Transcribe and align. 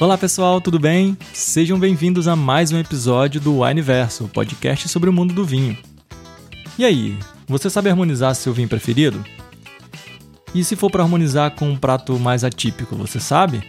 Olá 0.00 0.16
pessoal, 0.16 0.62
tudo 0.62 0.78
bem? 0.78 1.14
Sejam 1.34 1.78
bem-vindos 1.78 2.26
a 2.26 2.34
mais 2.34 2.72
um 2.72 2.78
episódio 2.78 3.38
do 3.38 3.60
Wineverso, 3.60 4.24
o 4.24 4.28
podcast 4.30 4.88
sobre 4.88 5.10
o 5.10 5.12
mundo 5.12 5.34
do 5.34 5.44
vinho. 5.44 5.76
E 6.78 6.86
aí, 6.86 7.18
você 7.46 7.68
sabe 7.68 7.90
harmonizar 7.90 8.34
seu 8.34 8.54
vinho 8.54 8.66
preferido? 8.66 9.22
E 10.54 10.64
se 10.64 10.74
for 10.74 10.90
para 10.90 11.02
harmonizar 11.02 11.50
com 11.50 11.68
um 11.68 11.76
prato 11.76 12.18
mais 12.18 12.44
atípico, 12.44 12.96
você 12.96 13.20
sabe? 13.20 13.62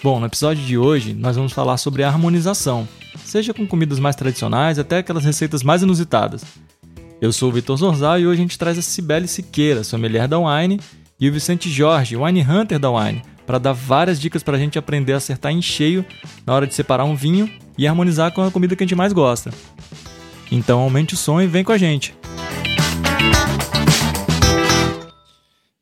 Bom, 0.00 0.20
no 0.20 0.26
episódio 0.26 0.64
de 0.64 0.78
hoje 0.78 1.12
nós 1.12 1.34
vamos 1.34 1.52
falar 1.52 1.76
sobre 1.76 2.04
a 2.04 2.08
harmonização, 2.08 2.86
seja 3.24 3.52
com 3.52 3.66
comidas 3.66 3.98
mais 3.98 4.14
tradicionais 4.14 4.78
até 4.78 4.98
aquelas 4.98 5.24
receitas 5.24 5.64
mais 5.64 5.82
inusitadas. 5.82 6.44
Eu 7.20 7.32
sou 7.32 7.48
o 7.48 7.52
Vitor 7.52 7.76
Zorzal 7.76 8.20
e 8.20 8.28
hoje 8.28 8.38
a 8.38 8.42
gente 8.42 8.56
traz 8.56 8.78
a 8.78 8.82
Cibele 8.82 9.26
Siqueira, 9.26 9.82
sommelier 9.82 10.28
da 10.28 10.38
Wine, 10.38 10.78
e 11.18 11.28
o 11.28 11.32
Vicente 11.32 11.68
Jorge, 11.68 12.16
Wine 12.16 12.46
Hunter 12.48 12.78
da 12.78 12.92
Wine, 12.92 13.24
para 13.48 13.56
dar 13.56 13.72
várias 13.72 14.20
dicas 14.20 14.42
para 14.42 14.58
a 14.58 14.60
gente 14.60 14.78
aprender 14.78 15.14
a 15.14 15.16
acertar 15.16 15.50
em 15.50 15.62
cheio 15.62 16.04
na 16.44 16.52
hora 16.52 16.66
de 16.66 16.74
separar 16.74 17.06
um 17.06 17.16
vinho 17.16 17.50
e 17.78 17.88
harmonizar 17.88 18.30
com 18.30 18.42
a 18.42 18.50
comida 18.50 18.76
que 18.76 18.84
a 18.84 18.86
gente 18.86 18.94
mais 18.94 19.10
gosta. 19.10 19.50
Então 20.52 20.80
aumente 20.80 21.14
o 21.14 21.16
som 21.16 21.40
e 21.40 21.46
vem 21.46 21.64
com 21.64 21.72
a 21.72 21.78
gente. 21.78 22.14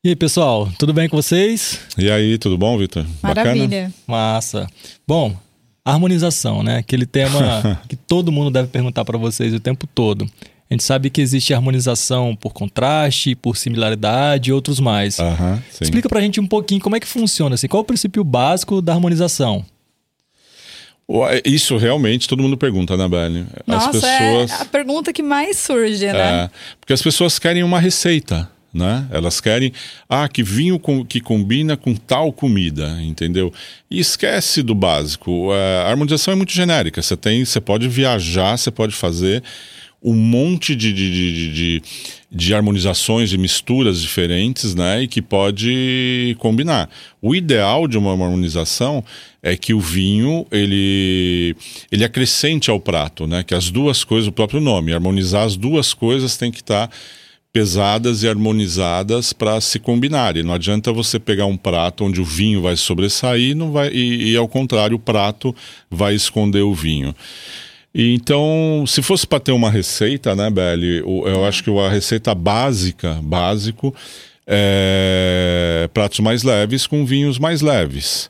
E 0.01 0.07
aí, 0.07 0.15
pessoal, 0.15 0.69
tudo 0.79 0.93
bem 0.93 1.09
com 1.09 1.17
vocês? 1.17 1.81
E 1.97 2.09
aí, 2.09 2.37
tudo 2.37 2.57
bom, 2.57 2.77
Vitor? 2.77 3.05
Maravilha. 3.21 3.91
Massa. 4.07 4.65
Bom, 5.05 5.35
harmonização, 5.83 6.63
né? 6.63 6.77
Aquele 6.77 7.05
tema 7.05 7.81
que 7.89 7.97
todo 7.97 8.31
mundo 8.31 8.49
deve 8.49 8.69
perguntar 8.69 9.03
para 9.03 9.17
vocês 9.17 9.53
o 9.53 9.59
tempo 9.59 9.85
todo. 9.87 10.25
A 10.69 10.73
gente 10.73 10.83
sabe 10.83 11.09
que 11.09 11.21
existe 11.21 11.53
harmonização 11.53 12.35
por 12.35 12.51
contraste, 12.53 13.35
por 13.35 13.55
similaridade 13.55 14.49
e 14.49 14.53
outros 14.53 14.79
mais. 14.79 15.15
Sim. 15.15 15.23
Explica 15.81 16.09
pra 16.09 16.19
gente 16.19 16.39
um 16.41 16.47
pouquinho 16.47 16.81
como 16.81 16.95
é 16.95 16.99
que 16.99 17.07
funciona, 17.07 17.55
assim, 17.55 17.67
qual 17.67 17.79
é 17.79 17.83
o 17.83 17.85
princípio 17.85 18.23
básico 18.23 18.81
da 18.81 18.93
harmonização? 18.93 19.65
Ué, 21.09 21.41
Isso 21.45 21.77
realmente 21.77 22.27
todo 22.27 22.43
mundo 22.43 22.57
pergunta, 22.57 22.97
né, 22.97 23.07
Beli? 23.07 23.45
As 23.65 23.85
Nossa, 23.85 23.91
pessoas. 23.91 24.51
é 24.51 24.61
a 24.61 24.65
pergunta 24.65 25.13
que 25.13 25.23
mais 25.23 25.57
surge, 25.57 26.05
né? 26.05 26.43
É, 26.45 26.49
porque 26.81 26.91
as 26.91 27.01
pessoas 27.01 27.39
querem 27.39 27.63
uma 27.63 27.79
receita, 27.79 28.49
né? 28.73 29.07
Elas 29.09 29.39
querem, 29.39 29.71
ah, 30.09 30.27
que 30.27 30.43
vinho 30.43 30.77
com- 30.77 31.05
que 31.05 31.21
combina 31.21 31.77
com 31.77 31.95
tal 31.95 32.33
comida, 32.33 33.01
entendeu? 33.01 33.53
E 33.89 34.01
esquece 34.01 34.61
do 34.61 34.75
básico. 34.75 35.53
É, 35.53 35.83
a 35.85 35.89
harmonização 35.91 36.33
é 36.33 36.35
muito 36.35 36.51
genérica. 36.51 37.01
Você 37.01 37.15
tem, 37.15 37.45
você 37.45 37.61
pode 37.61 37.87
viajar, 37.87 38.57
você 38.57 38.69
pode 38.69 38.93
fazer 38.93 39.41
um 40.03 40.13
monte 40.13 40.75
de, 40.75 40.93
de, 40.93 41.11
de, 41.11 41.53
de, 41.53 41.83
de- 42.31 42.53
harmonizações, 42.53 43.29
de 43.29 43.37
misturas 43.37 44.01
diferentes, 44.01 44.75
né? 44.75 45.03
E 45.03 45.07
que 45.07 45.21
pode 45.21 46.35
combinar. 46.39 46.89
O 47.21 47.35
ideal 47.35 47.87
de 47.87 47.97
uma 47.97 48.11
harmonização 48.11 49.03
é 49.41 49.55
que 49.55 49.73
o 49.73 49.79
vinho 49.79 50.45
ele, 50.51 51.55
ele 51.91 52.03
acrescente 52.03 52.69
ao 52.69 52.79
prato, 52.79 53.25
né? 53.25 53.43
Que 53.43 53.55
as 53.55 53.71
duas 53.71 54.03
coisas, 54.03 54.27
o 54.27 54.31
próprio 54.31 54.61
nome, 54.61 54.93
harmonizar 54.93 55.45
as 55.45 55.57
duas 55.57 55.93
coisas 55.93 56.37
tem 56.37 56.51
que 56.51 56.61
estar 56.61 56.89
pesadas 57.51 58.21
e 58.21 58.27
harmonizadas 58.29 59.33
para 59.33 59.59
se 59.59 59.79
combinarem. 59.79 60.43
Não 60.43 60.53
adianta 60.53 60.93
você 60.93 61.17
pegar 61.17 61.47
um 61.47 61.57
prato 61.57 62.03
onde 62.03 62.21
o 62.21 62.23
vinho 62.23 62.61
vai 62.61 62.75
sobressair 62.77 63.55
não 63.55 63.71
vai, 63.71 63.89
e, 63.89 64.33
e, 64.33 64.37
ao 64.37 64.47
contrário, 64.47 64.95
o 64.95 64.99
prato 64.99 65.55
vai 65.89 66.13
esconder 66.13 66.61
o 66.61 66.73
vinho. 66.73 67.15
E 67.97 68.13
então, 68.13 68.83
se 68.85 69.01
fosse 69.01 69.25
para 69.25 69.39
ter 69.39 69.51
uma 69.51 69.71
receita, 69.71 70.35
né, 70.35 70.51
Beli? 70.51 70.99
Eu 70.99 71.43
acho 71.43 71.63
que 71.63 71.79
a 71.79 71.89
receita 71.89 72.35
básica, 72.35 73.19
básico, 73.23 73.91
é 74.45 75.89
pratos 75.91 76.19
mais 76.19 76.43
leves 76.43 76.85
com 76.85 77.03
vinhos 77.03 77.39
mais 77.39 77.61
leves. 77.61 78.29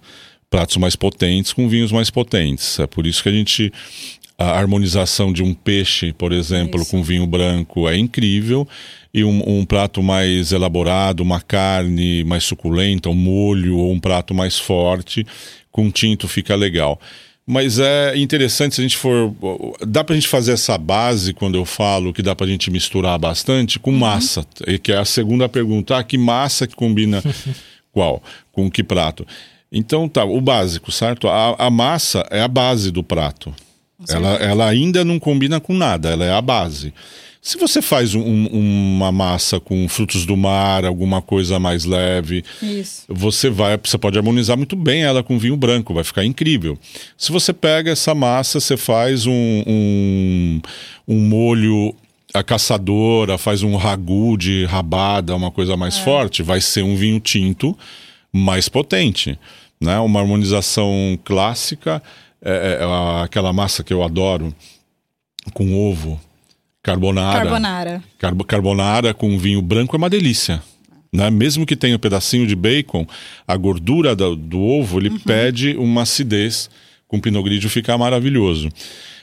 Pratos 0.50 0.77
mais 0.77 0.95
potentes 0.95 1.51
com 1.51 1.67
vinhos 1.67 1.91
mais 1.91 2.09
potentes. 2.09 2.79
É 2.79 2.88
por 2.88 3.06
isso 3.06 3.22
que 3.22 3.27
a 3.27 3.31
gente. 3.33 3.73
A 4.39 4.51
harmonização 4.51 5.33
de 5.33 5.44
um 5.44 5.51
peixe, 5.53 6.13
por 6.13 6.31
exemplo, 6.31 6.79
Isso. 6.79 6.91
com 6.91 7.01
vinho 7.01 7.25
branco 7.25 7.89
é 7.89 7.97
incrível. 7.97 8.67
E 9.11 9.23
um, 9.23 9.59
um 9.59 9.66
prato 9.66 10.01
mais 10.01 10.51
elaborado, 10.51 11.22
uma 11.22 11.41
carne 11.41 12.23
mais 12.23 12.44
suculenta, 12.44 13.09
um 13.09 13.16
molho 13.16 13.77
ou 13.77 13.91
um 13.91 14.00
prato 14.00 14.35
mais 14.35 14.59
forte, 14.59 15.25
com 15.72 15.89
tinto 15.89 16.27
fica 16.27 16.56
legal. 16.56 17.01
Mas 17.50 17.80
é 17.80 18.18
interessante 18.18 18.75
se 18.75 18.81
a 18.81 18.84
gente 18.84 18.97
for. 18.97 19.34
Dá 19.88 20.03
pra 20.03 20.13
gente 20.13 20.28
fazer 20.28 20.52
essa 20.52 20.78
base 20.78 21.34
quando 21.34 21.56
eu 21.56 21.63
falo 21.63 22.12
que 22.12 22.22
dá 22.22 22.35
pra 22.35 22.46
gente 22.46 22.69
misturar 22.69 23.18
bastante 23.18 23.80
com 23.80 23.94
massa, 23.94 24.46
que 24.84 24.91
é 24.91 24.97
a 24.97 25.06
segunda 25.06 25.47
pergunta. 25.47 25.97
Ah, 25.97 26.03
que 26.03 26.18
massa 26.18 26.68
que 26.68 26.75
combina 26.75 27.24
qual? 27.94 28.22
Com 28.52 28.69
que 28.69 28.84
prato? 28.84 29.25
Então 29.72 30.09
tá, 30.09 30.25
o 30.25 30.41
básico, 30.41 30.91
certo? 30.91 31.30
A, 31.30 31.56
a 31.57 31.69
massa 31.69 32.28
é 32.30 32.41
a 32.41 32.50
base 32.50 32.91
do 32.91 33.02
prato. 33.02 33.53
Ela, 34.09 34.36
ela 34.36 34.68
ainda 34.68 35.06
não 35.06 35.18
combina 35.18 35.59
com 35.59 35.74
nada, 35.74 36.09
ela 36.09 36.25
é 36.25 36.31
a 36.31 36.41
base. 36.41 36.94
Se 37.42 37.58
você 37.58 37.81
faz 37.81 38.14
um- 38.16 38.22
um- 38.22 38.96
uma 38.96 39.12
massa 39.12 39.59
com 39.59 39.88
frutos 39.88 40.25
do 40.25 40.36
mar, 40.36 40.84
alguma 40.84 41.22
coisa 41.22 41.59
mais 41.59 41.86
leve, 41.86 42.44
Isso. 42.62 43.03
você 43.08 43.50
vai, 43.50 43.78
você 43.81 43.98
pode 43.98 44.18
harmonizar 44.18 44.58
muito 44.58 44.75
bem 44.75 45.03
ela 45.03 45.24
com 45.24 45.38
vinho 45.40 45.56
branco, 45.56 45.94
vai 45.94 46.03
ficar 46.03 46.25
incrível. 46.25 46.78
Se 47.18 47.31
você 47.31 47.53
pega 47.53 47.92
essa 47.92 48.14
massa, 48.14 48.59
você 48.59 48.75
faz 48.75 49.25
um, 49.25 49.64
um, 49.66 50.62
um 51.08 51.20
molho 51.20 51.96
a 52.34 52.44
caçadora, 52.44 53.38
faz 53.38 53.64
um 53.64 53.75
ragu 53.78 54.38
de 54.38 54.66
rabada, 54.66 55.36
uma 55.36 55.50
coisa 55.50 55.78
mais 55.78 55.98
forte, 55.98 56.44
vai 56.44 56.59
ser 56.59 56.84
um 56.84 56.96
vinho 56.96 57.19
tinto 57.19 57.78
mais 58.34 58.68
potente, 58.68 59.40
né? 59.80 59.98
Uma 60.00 60.19
harmonização 60.19 61.18
clássica, 61.24 62.04
é, 62.42 62.80
é, 62.81 62.84
a- 62.84 63.24
aquela 63.24 63.54
massa 63.54 63.84
que 63.84 63.94
eu 63.94 64.04
adoro 64.04 64.54
com 65.54 65.74
ovo, 65.74 66.19
carbonara. 66.83 67.39
Carbonara. 67.39 68.03
Carbo- 68.17 68.43
carbonara 68.43 69.13
com 69.13 69.38
vinho 69.38 69.61
branco 69.61 69.95
é 69.95 69.97
uma 69.97 70.09
delícia. 70.09 70.61
Né? 71.11 71.29
Mesmo 71.29 71.65
que 71.65 71.75
tenha 71.75 71.95
um 71.95 71.99
pedacinho 71.99 72.45
de 72.45 72.55
bacon, 72.55 73.05
a 73.47 73.55
gordura 73.55 74.15
do, 74.15 74.35
do 74.35 74.59
ovo 74.59 74.99
ele 74.99 75.19
pede 75.19 75.75
uma 75.77 76.03
acidez 76.03 76.69
com 77.07 77.19
Pinot 77.19 77.43
Grigio 77.43 77.69
ficar 77.69 77.97
maravilhoso. 77.97 78.69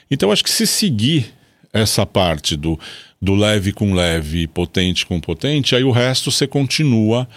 Então 0.09 0.31
acho 0.31 0.43
que 0.43 0.49
se 0.49 0.65
seguir 0.67 1.33
essa 1.71 2.05
parte 2.05 2.55
do, 2.55 2.79
do 3.21 3.35
leve 3.35 3.71
com 3.71 3.93
leve, 3.93 4.47
potente 4.47 5.05
com 5.05 5.19
potente, 5.19 5.75
aí 5.75 5.83
o 5.83 5.91
resto 5.91 6.31
você 6.31 6.47
continua 6.47 7.27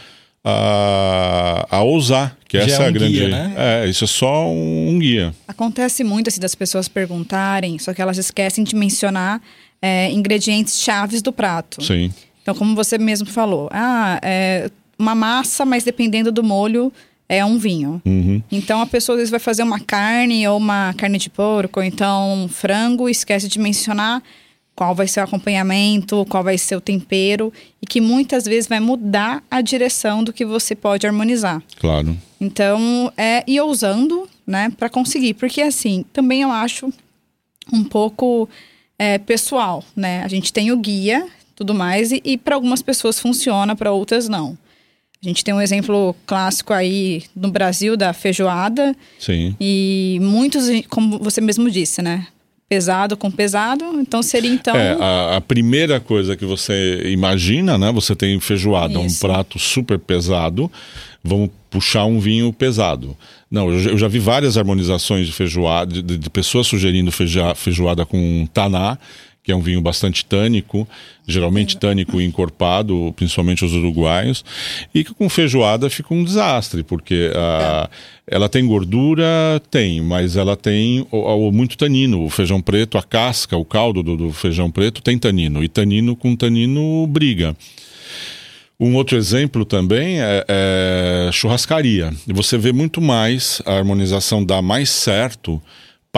a, 0.44 1.66
a 1.70 1.82
ousar, 1.82 2.36
que 2.48 2.58
Já 2.58 2.64
essa 2.64 2.82
é 2.82 2.84
é, 2.84 2.86
a 2.86 2.90
um 2.90 2.92
grande. 2.92 3.12
guia, 3.12 3.28
né? 3.28 3.54
É, 3.56 3.88
isso 3.88 4.04
é 4.04 4.06
só 4.06 4.46
um, 4.48 4.90
um 4.90 4.98
guia. 4.98 5.34
Acontece 5.46 6.02
muito 6.04 6.28
assim 6.28 6.40
das 6.40 6.54
pessoas 6.54 6.88
perguntarem, 6.88 7.78
só 7.78 7.92
que 7.92 8.00
elas 8.00 8.18
esquecem 8.18 8.64
de 8.64 8.74
mencionar 8.74 9.40
é, 9.82 10.10
ingredientes 10.10 10.80
chaves 10.80 11.22
do 11.22 11.32
prato. 11.32 11.82
Sim. 11.82 12.12
Então, 12.42 12.54
como 12.54 12.74
você 12.74 12.96
mesmo 12.96 13.28
falou, 13.28 13.68
ah, 13.72 14.18
é 14.22 14.70
uma 14.98 15.14
massa, 15.14 15.64
mas 15.64 15.84
dependendo 15.84 16.32
do 16.32 16.42
molho, 16.42 16.92
é 17.28 17.44
um 17.44 17.58
vinho. 17.58 18.00
Uhum. 18.06 18.42
Então, 18.50 18.80
a 18.80 18.86
pessoa 18.86 19.16
às 19.16 19.20
vezes 19.20 19.30
vai 19.30 19.38
fazer 19.38 19.62
uma 19.62 19.78
carne 19.78 20.48
ou 20.48 20.56
uma 20.56 20.94
carne 20.96 21.18
de 21.18 21.28
porco, 21.28 21.78
ou 21.78 21.84
então 21.84 22.44
um 22.44 22.48
frango, 22.48 23.08
esquece 23.08 23.48
de 23.48 23.58
mencionar 23.58 24.22
qual 24.78 24.94
vai 24.94 25.08
ser 25.08 25.18
o 25.18 25.24
acompanhamento, 25.24 26.24
qual 26.26 26.44
vai 26.44 26.56
ser 26.56 26.76
o 26.76 26.80
tempero, 26.80 27.52
e 27.82 27.86
que 27.86 28.00
muitas 28.00 28.44
vezes 28.44 28.68
vai 28.68 28.78
mudar 28.78 29.42
a 29.50 29.60
direção 29.60 30.22
do 30.22 30.32
que 30.32 30.44
você 30.44 30.72
pode 30.72 31.04
harmonizar. 31.04 31.60
Claro. 31.80 32.16
Então, 32.40 33.12
é 33.16 33.42
ir 33.44 33.60
ousando, 33.60 34.28
né, 34.46 34.70
para 34.78 34.88
conseguir. 34.88 35.34
Porque, 35.34 35.62
assim, 35.62 36.04
também 36.12 36.42
eu 36.42 36.52
acho 36.52 36.92
um 37.72 37.82
pouco 37.82 38.48
é, 38.96 39.18
pessoal, 39.18 39.82
né? 39.96 40.22
A 40.22 40.28
gente 40.28 40.52
tem 40.52 40.70
o 40.70 40.76
guia, 40.76 41.26
tudo 41.56 41.74
mais, 41.74 42.12
e, 42.12 42.22
e 42.24 42.38
para 42.38 42.54
algumas 42.54 42.80
pessoas 42.80 43.18
funciona, 43.18 43.74
para 43.74 43.90
outras 43.90 44.28
não. 44.28 44.56
A 45.20 45.26
gente 45.26 45.42
tem 45.42 45.52
um 45.52 45.60
exemplo 45.60 46.14
clássico 46.24 46.72
aí 46.72 47.24
no 47.34 47.50
Brasil 47.50 47.96
da 47.96 48.12
feijoada, 48.12 48.94
Sim. 49.18 49.56
e 49.58 50.20
muitos, 50.22 50.68
como 50.88 51.18
você 51.18 51.40
mesmo 51.40 51.68
disse, 51.68 52.00
né? 52.00 52.28
Pesado 52.68 53.16
com 53.16 53.30
pesado, 53.30 53.82
então 53.98 54.22
seria 54.22 54.50
então. 54.52 54.76
É, 54.76 54.92
a, 55.00 55.36
a 55.36 55.40
primeira 55.40 55.98
coisa 56.00 56.36
que 56.36 56.44
você 56.44 57.02
imagina, 57.06 57.78
né? 57.78 57.90
Você 57.92 58.14
tem 58.14 58.38
feijoada, 58.40 58.98
um 58.98 59.06
Isso. 59.06 59.20
prato 59.20 59.58
super 59.58 59.98
pesado. 59.98 60.70
Vamos 61.24 61.48
puxar 61.70 62.04
um 62.04 62.20
vinho 62.20 62.52
pesado. 62.52 63.16
Não, 63.50 63.70
eu, 63.70 63.80
já- 63.80 63.90
eu 63.90 63.96
já 63.98 64.06
vi 64.08 64.18
várias 64.18 64.58
harmonizações 64.58 65.26
de 65.26 65.32
feijoada, 65.32 66.02
de, 66.02 66.18
de 66.18 66.30
pessoas 66.30 66.66
sugerindo 66.66 67.10
feijoada 67.56 68.04
com 68.04 68.46
taná, 68.52 68.98
que 69.48 69.52
é 69.52 69.56
um 69.56 69.62
vinho 69.62 69.80
bastante 69.80 70.26
tânico, 70.26 70.86
geralmente 71.26 71.78
tânico 71.78 72.20
e 72.20 72.24
encorpado, 72.26 73.14
principalmente 73.16 73.64
os 73.64 73.72
uruguaios, 73.72 74.44
e 74.94 75.02
que 75.02 75.14
com 75.14 75.26
feijoada 75.26 75.88
fica 75.88 76.12
um 76.12 76.22
desastre, 76.22 76.82
porque 76.82 77.32
ah, 77.34 77.88
ela 78.26 78.46
tem 78.46 78.66
gordura, 78.66 79.24
tem, 79.70 80.02
mas 80.02 80.36
ela 80.36 80.54
tem 80.54 81.06
o- 81.10 81.48
o- 81.48 81.50
muito 81.50 81.78
tanino. 81.78 82.22
O 82.26 82.28
feijão 82.28 82.60
preto, 82.60 82.98
a 82.98 83.02
casca, 83.02 83.56
o 83.56 83.64
caldo 83.64 84.02
do, 84.02 84.18
do 84.18 84.32
feijão 84.34 84.70
preto 84.70 85.00
tem 85.00 85.16
tanino, 85.16 85.64
e 85.64 85.68
tanino 85.68 86.14
com 86.14 86.36
tanino 86.36 87.06
briga. 87.06 87.56
Um 88.78 88.96
outro 88.96 89.16
exemplo 89.16 89.64
também 89.64 90.20
é, 90.20 90.44
é 90.46 91.30
churrascaria. 91.32 92.12
Você 92.26 92.58
vê 92.58 92.70
muito 92.70 93.00
mais 93.00 93.62
a 93.64 93.72
harmonização 93.72 94.44
dá 94.44 94.60
mais 94.60 94.90
certo 94.90 95.58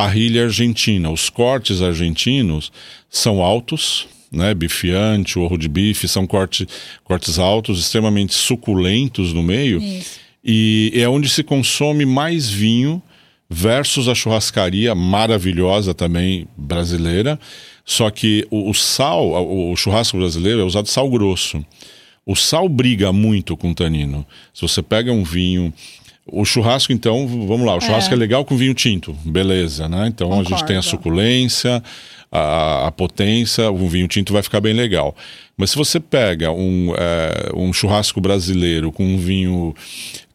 parrilha 0.01 0.45
argentina. 0.45 1.11
Os 1.11 1.29
cortes 1.29 1.83
argentinos 1.83 2.73
são 3.11 3.43
altos, 3.43 4.09
né? 4.33 4.55
Bifiante, 4.55 5.39
orro 5.39 5.59
de 5.59 5.69
bife, 5.69 6.09
são 6.09 6.27
corte, 6.27 6.67
cortes 7.05 7.39
altos, 7.39 7.79
extremamente 7.79 8.33
suculentos 8.33 9.35
no 9.35 9.43
meio. 9.43 9.79
Isso. 9.79 10.19
E 10.43 10.91
é 10.95 11.07
onde 11.07 11.29
se 11.29 11.43
consome 11.43 12.07
mais 12.07 12.49
vinho 12.49 13.03
versus 13.47 14.09
a 14.09 14.15
churrascaria 14.15 14.95
maravilhosa 14.95 15.93
também 15.93 16.49
brasileira. 16.57 17.39
Só 17.85 18.09
que 18.09 18.47
o, 18.51 18.71
o 18.71 18.75
sal, 18.75 19.27
o, 19.27 19.71
o 19.71 19.77
churrasco 19.77 20.17
brasileiro 20.17 20.61
é 20.61 20.65
usado 20.65 20.89
sal 20.89 21.11
grosso. 21.11 21.63
O 22.25 22.35
sal 22.35 22.71
briga 22.71 23.13
muito 23.13 23.55
com 23.55 23.73
o 23.73 23.75
tanino. 23.75 24.25
Se 24.55 24.63
você 24.63 24.83
pega 24.83 25.13
um 25.13 25.25
vinho 25.25 25.75
o 26.33 26.45
churrasco, 26.45 26.93
então, 26.93 27.27
vamos 27.27 27.67
lá, 27.67 27.77
o 27.77 27.81
churrasco 27.81 28.13
é, 28.13 28.17
é 28.17 28.19
legal 28.19 28.45
com 28.45 28.57
vinho 28.57 28.75
tinto, 28.75 29.13
beleza, 29.25 29.89
né? 29.89 30.07
Então 30.07 30.29
Concordo. 30.29 30.55
a 30.55 30.59
gente 30.59 30.67
tem 30.67 30.77
a 30.77 30.83
suculência, 30.83 31.83
a, 32.31 32.87
a, 32.87 32.93
potência, 32.93 33.71
o 33.71 33.89
vinho 33.89 34.07
tinto 34.07 34.33
vai 34.33 34.43
ficar 34.43 34.61
bem 34.61 34.73
legal. 34.73 35.15
Mas 35.57 35.71
se 35.71 35.77
você 35.77 35.99
pega 35.99 36.53
um, 36.53 36.95
é, 36.97 37.51
um 37.55 37.73
churrasco 37.73 38.21
brasileiro 38.21 38.93
com 38.93 39.05
um 39.05 39.19
vinho 39.19 39.75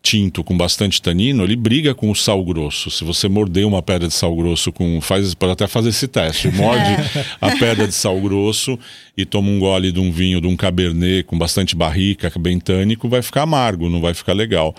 tinto 0.05 0.43
com 0.43 0.55
bastante 0.55 1.01
tanino, 1.01 1.43
ele 1.43 1.55
briga 1.55 1.95
com 1.95 2.11
o 2.11 2.15
sal 2.15 2.43
grosso. 2.45 2.91
Se 2.91 3.03
você 3.03 3.27
morder 3.27 3.65
uma 3.65 3.81
pedra 3.81 4.07
de 4.07 4.13
sal 4.13 4.35
grosso 4.35 4.71
com. 4.71 5.01
Faz, 5.01 5.33
pode 5.33 5.53
até 5.53 5.65
fazer 5.65 5.89
esse 5.89 6.07
teste. 6.07 6.51
Morde 6.51 6.91
é. 6.91 7.25
a 7.41 7.57
pedra 7.57 7.87
de 7.87 7.93
sal 7.93 8.21
grosso 8.21 8.77
e 9.17 9.25
toma 9.25 9.49
um 9.49 9.57
gole 9.57 9.91
de 9.91 9.99
um 9.99 10.11
vinho, 10.11 10.39
de 10.39 10.45
um 10.45 10.55
cabernet 10.55 11.23
com 11.23 11.35
bastante 11.35 11.75
barrica, 11.75 12.31
bem 12.37 12.59
tânico, 12.59 13.09
vai 13.09 13.23
ficar 13.23 13.41
amargo, 13.41 13.89
não 13.89 13.99
vai 13.99 14.13
ficar 14.13 14.33
legal. 14.33 14.75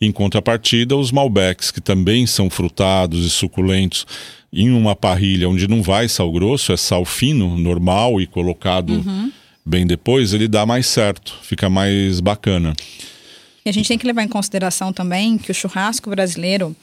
Em 0.00 0.10
contrapartida, 0.10 0.96
os 0.96 1.12
Malbecs, 1.12 1.70
que 1.70 1.80
também 1.82 2.26
são 2.26 2.48
frutados 2.48 3.26
e 3.26 3.28
suculentos, 3.28 4.06
em 4.50 4.70
uma 4.70 4.96
parrilha 4.96 5.46
onde 5.46 5.68
não 5.68 5.82
vai 5.82 6.08
sal 6.08 6.32
grosso, 6.32 6.72
é 6.72 6.76
sal 6.78 7.04
fino, 7.04 7.58
normal 7.58 8.18
e 8.18 8.26
colocado 8.26 8.94
uhum. 8.94 9.30
bem 9.64 9.86
depois, 9.86 10.32
ele 10.32 10.48
dá 10.48 10.64
mais 10.64 10.86
certo, 10.86 11.36
fica 11.42 11.68
mais 11.68 12.20
bacana. 12.20 12.72
E 13.64 13.68
a 13.68 13.72
gente 13.72 13.88
tem 13.88 13.98
que 13.98 14.06
levar 14.06 14.22
em 14.22 14.28
consideração 14.28 14.92
também 14.92 15.36
que 15.36 15.50
o 15.50 15.54
churrasco 15.54 16.08
brasileiro, 16.10 16.74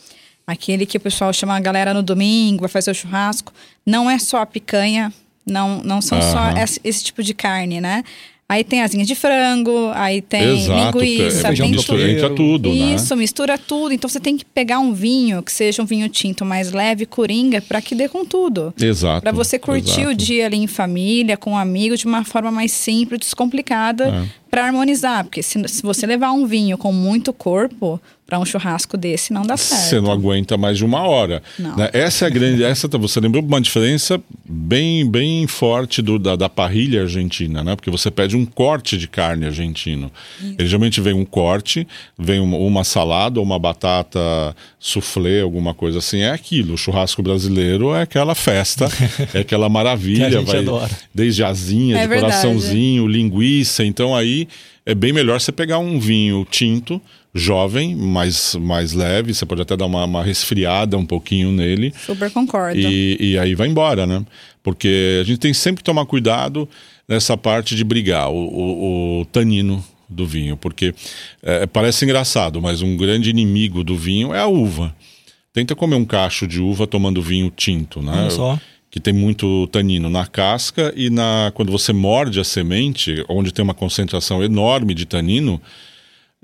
aquele 0.46 0.86
que 0.86 0.98
o 0.98 1.00
pessoal 1.00 1.34
chama 1.34 1.56
a 1.56 1.60
galera 1.60 1.94
no 1.94 2.04
domingo, 2.04 2.62
vai 2.62 2.70
fazer 2.70 2.92
o 2.92 2.96
churrasco, 2.96 3.54
não 3.86 4.10
é 4.10 4.20
só 4.20 4.42
a 4.42 4.46
picanha, 4.46 5.12
não, 5.46 5.82
não 5.84 6.02
são 6.02 6.20
uhum. 6.20 6.32
só 6.32 6.52
esse, 6.62 6.80
esse 6.84 7.04
tipo 7.04 7.24
de 7.24 7.34
carne, 7.34 7.82
né? 7.82 8.04
Aí 8.50 8.64
tem 8.64 8.82
asinhas 8.82 9.06
de 9.06 9.14
frango, 9.14 9.92
aí 9.94 10.22
tem 10.22 10.58
Exato, 10.58 11.00
linguiça, 11.00 11.54
tem 11.54 11.70
mistura, 11.70 12.30
tudo, 12.30 12.70
né? 12.70 12.96
Isso, 12.96 13.14
né? 13.14 13.20
mistura 13.20 13.58
tudo. 13.58 13.94
Então 13.94 14.10
você 14.10 14.22
tem 14.22 14.38
que 14.38 14.46
pegar 14.46 14.80
um 14.80 14.94
vinho 14.94 15.44
que 15.44 15.52
seja 15.52 15.82
um 15.82 15.86
vinho 15.86 16.08
tinto 16.08 16.46
mais 16.46 16.72
leve, 16.72 17.06
coringa, 17.06 17.62
para 17.62 17.82
que 17.82 17.94
dê 17.94 18.08
com 18.08 18.24
tudo. 18.24 18.74
Exato. 18.80 19.22
Para 19.22 19.34
você 19.34 19.60
curtir 19.60 20.02
exato. 20.02 20.12
o 20.12 20.16
dia 20.16 20.46
ali 20.46 20.56
em 20.56 20.68
família, 20.68 21.36
com 21.36 21.58
amigos, 21.58 22.00
de 22.00 22.06
uma 22.06 22.24
forma 22.24 22.50
mais 22.50 22.72
simples, 22.72 23.20
descomplicada, 23.20 24.08
é. 24.08 24.26
Para 24.50 24.66
harmonizar. 24.66 25.24
Porque 25.24 25.44
se, 25.44 25.68
se 25.68 25.82
você 25.82 26.06
levar 26.06 26.32
um 26.32 26.46
vinho 26.46 26.78
com 26.78 26.92
muito 26.92 27.34
corpo, 27.34 28.00
para 28.28 28.38
um 28.38 28.46
churrasco 28.46 28.98
desse 28.98 29.32
não 29.32 29.44
dá 29.44 29.56
certo. 29.56 29.84
Você 29.84 30.02
não 30.02 30.12
aguenta 30.12 30.58
mais 30.58 30.78
de 30.78 30.84
uma 30.84 31.02
hora. 31.04 31.42
Né? 31.58 31.90
Essa 31.94 32.26
é 32.26 32.28
a 32.28 32.30
grande. 32.30 32.62
Essa 32.62 32.90
tá, 32.90 32.98
você 32.98 33.22
lembrou 33.22 33.42
uma 33.42 33.62
diferença 33.62 34.22
bem, 34.46 35.10
bem 35.10 35.48
forte 35.48 36.02
do, 36.02 36.20
da, 36.20 36.36
da 36.36 36.50
parrilha 36.50 37.04
argentina, 37.04 37.64
né? 37.64 37.78
Porque 37.78 37.90
você 37.90 38.12
pede 38.12 38.36
um 38.36 38.46
corte 38.46 38.98
de 38.98 39.08
carne 39.08 39.46
argentino. 39.46 40.12
Isso. 40.42 40.56
Ele 40.60 40.68
geralmente 40.68 41.00
vem 41.00 41.14
um 41.14 41.24
corte, 41.24 41.88
vem 42.20 42.42
uma, 42.42 42.58
uma 42.58 42.84
salada 42.84 43.40
ou 43.40 43.46
uma 43.46 43.58
batata 43.58 44.20
soufflé, 44.78 45.40
alguma 45.40 45.74
coisa 45.74 46.00
assim. 46.00 46.20
É 46.20 46.32
aquilo. 46.32 46.74
O 46.74 46.78
churrasco 46.78 47.24
brasileiro 47.24 47.96
é 47.96 48.02
aquela 48.02 48.36
festa, 48.36 48.90
é 49.34 49.40
aquela 49.40 49.70
maravilha. 49.70 50.42
vai 50.42 50.60
adora. 50.60 50.92
desde 51.16 51.46
asinha, 51.46 51.98
é 51.98 52.06
de 52.06 52.14
coraçãozinho, 52.14 53.08
linguiça. 53.08 53.86
Então 53.86 54.14
aí 54.14 54.37
é 54.86 54.94
bem 54.94 55.14
melhor 55.14 55.40
você 55.40 55.52
pegar 55.52 55.80
um 55.80 56.00
vinho 56.00 56.46
tinto 56.50 57.02
jovem, 57.34 57.96
mais, 57.96 58.56
mais 58.56 58.94
leve, 58.94 59.34
você 59.34 59.46
pode 59.46 59.62
até 59.62 59.78
dar 59.78 59.86
uma, 59.86 60.04
uma 60.04 60.24
resfriada 60.24 60.98
um 60.98 61.06
pouquinho 61.06 61.52
nele. 61.52 61.94
Super 62.06 62.32
concordo. 62.32 62.78
E, 62.78 63.18
e 63.20 63.40
aí 63.40 63.56
vai 63.56 63.68
embora, 63.68 64.06
né? 64.06 64.26
Porque 64.64 65.20
a 65.22 65.24
gente 65.24 65.40
tem 65.40 65.54
sempre 65.54 65.78
que 65.78 65.84
tomar 65.84 66.06
cuidado 66.06 66.68
nessa 67.08 67.38
parte 67.38 67.76
de 67.76 67.84
brigar, 67.84 68.30
o, 68.30 68.36
o, 68.36 69.22
o 69.22 69.26
tanino 69.26 69.84
do 70.10 70.26
vinho, 70.26 70.58
porque 70.58 70.94
é, 71.44 71.66
parece 71.66 72.06
engraçado, 72.06 72.62
mas 72.62 72.82
um 72.82 72.98
grande 72.98 73.30
inimigo 73.30 73.84
do 73.84 73.96
vinho 73.96 74.34
é 74.34 74.40
a 74.40 74.48
uva. 74.48 74.94
Tenta 75.54 75.76
comer 75.76 75.96
um 75.96 76.06
cacho 76.06 76.46
de 76.48 76.62
uva 76.62 76.86
tomando 76.86 77.22
vinho 77.22 77.52
tinto, 77.56 78.02
né? 78.02 78.30
só. 78.30 78.60
Que 78.90 79.00
tem 79.00 79.14
muito 79.14 79.68
tanino 79.68 80.10
na 80.10 80.26
casca 80.26 80.94
e 80.96 81.10
na 81.10 81.52
quando 81.54 81.72
você 81.72 81.92
morde 81.92 82.40
a 82.40 82.44
semente, 82.44 83.24
onde 83.28 83.54
tem 83.54 83.64
uma 83.64 83.74
concentração 83.74 84.44
enorme 84.44 84.94
de 84.94 85.06
tanino, 85.06 85.62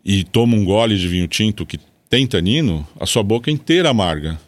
e 0.03 0.23
toma 0.23 0.55
um 0.55 0.65
gole 0.65 0.97
de 0.97 1.07
vinho 1.07 1.27
tinto 1.27 1.65
que 1.65 1.79
tem 2.09 2.27
tanino, 2.27 2.85
a 2.99 3.05
sua 3.05 3.23
boca 3.23 3.49
é 3.49 3.53
inteira 3.53 3.89
amarga. 3.89 4.39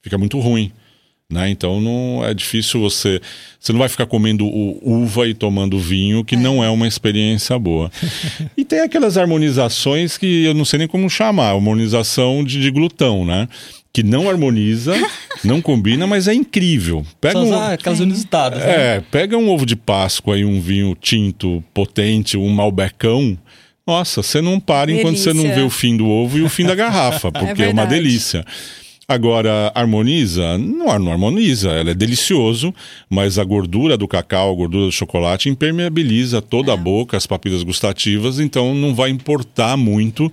Fica 0.00 0.16
muito 0.16 0.38
ruim. 0.38 0.72
Né? 1.32 1.48
Então 1.48 1.80
não 1.80 2.22
é 2.24 2.34
difícil 2.34 2.78
você. 2.78 3.20
Você 3.58 3.72
não 3.72 3.78
vai 3.78 3.88
ficar 3.88 4.06
comendo 4.06 4.44
uva 4.46 5.26
e 5.26 5.32
tomando 5.32 5.78
vinho, 5.78 6.24
que 6.24 6.34
é. 6.34 6.38
não 6.38 6.62
é 6.62 6.68
uma 6.68 6.86
experiência 6.86 7.58
boa. 7.58 7.90
e 8.56 8.64
tem 8.64 8.80
aquelas 8.80 9.16
harmonizações 9.16 10.18
que 10.18 10.44
eu 10.44 10.52
não 10.52 10.64
sei 10.64 10.80
nem 10.80 10.88
como 10.88 11.08
chamar, 11.08 11.52
harmonização 11.52 12.44
de, 12.44 12.60
de 12.60 12.70
glutão, 12.70 13.24
né? 13.24 13.48
Que 13.92 14.02
não 14.02 14.28
harmoniza, 14.28 14.94
não 15.42 15.62
combina, 15.62 16.06
mas 16.06 16.28
é 16.28 16.34
incrível. 16.34 17.06
Pega 17.20 17.34
Só 17.34 17.44
um, 17.44 17.72
aquelas 17.72 18.00
inusitadas. 18.00 18.58
Né? 18.58 18.96
É, 18.96 19.02
pega 19.10 19.38
um 19.38 19.48
ovo 19.48 19.64
de 19.64 19.76
Páscoa 19.76 20.36
e 20.36 20.44
um 20.44 20.60
vinho 20.60 20.94
tinto 21.00 21.64
potente, 21.72 22.36
um 22.36 22.48
malbecão 22.48 23.38
nossa, 23.86 24.22
você 24.22 24.40
não 24.40 24.60
para 24.60 24.86
delícia. 24.86 25.00
enquanto 25.00 25.18
você 25.18 25.32
não 25.32 25.54
vê 25.54 25.60
o 25.60 25.68
fim 25.70 25.96
do 25.96 26.06
ovo 26.08 26.38
e 26.38 26.42
o 26.42 26.48
fim 26.48 26.64
da 26.64 26.74
garrafa, 26.74 27.28
é 27.34 27.38
porque 27.40 27.62
é, 27.62 27.66
é 27.66 27.70
uma 27.70 27.84
delícia. 27.84 28.44
Agora, 29.06 29.72
harmoniza? 29.74 30.56
Não, 30.56 30.98
não 30.98 31.12
harmoniza, 31.12 31.70
ela 31.70 31.90
é 31.90 31.94
delicioso, 31.94 32.72
mas 33.10 33.38
a 33.38 33.44
gordura 33.44 33.96
do 33.96 34.06
cacau, 34.06 34.52
a 34.52 34.54
gordura 34.54 34.86
do 34.86 34.92
chocolate 34.92 35.48
impermeabiliza 35.48 36.40
toda 36.40 36.70
é. 36.70 36.74
a 36.74 36.76
boca, 36.76 37.16
as 37.16 37.26
papilas 37.26 37.62
gustativas, 37.62 38.38
então 38.38 38.74
não 38.74 38.94
vai 38.94 39.10
importar 39.10 39.76
muito 39.76 40.32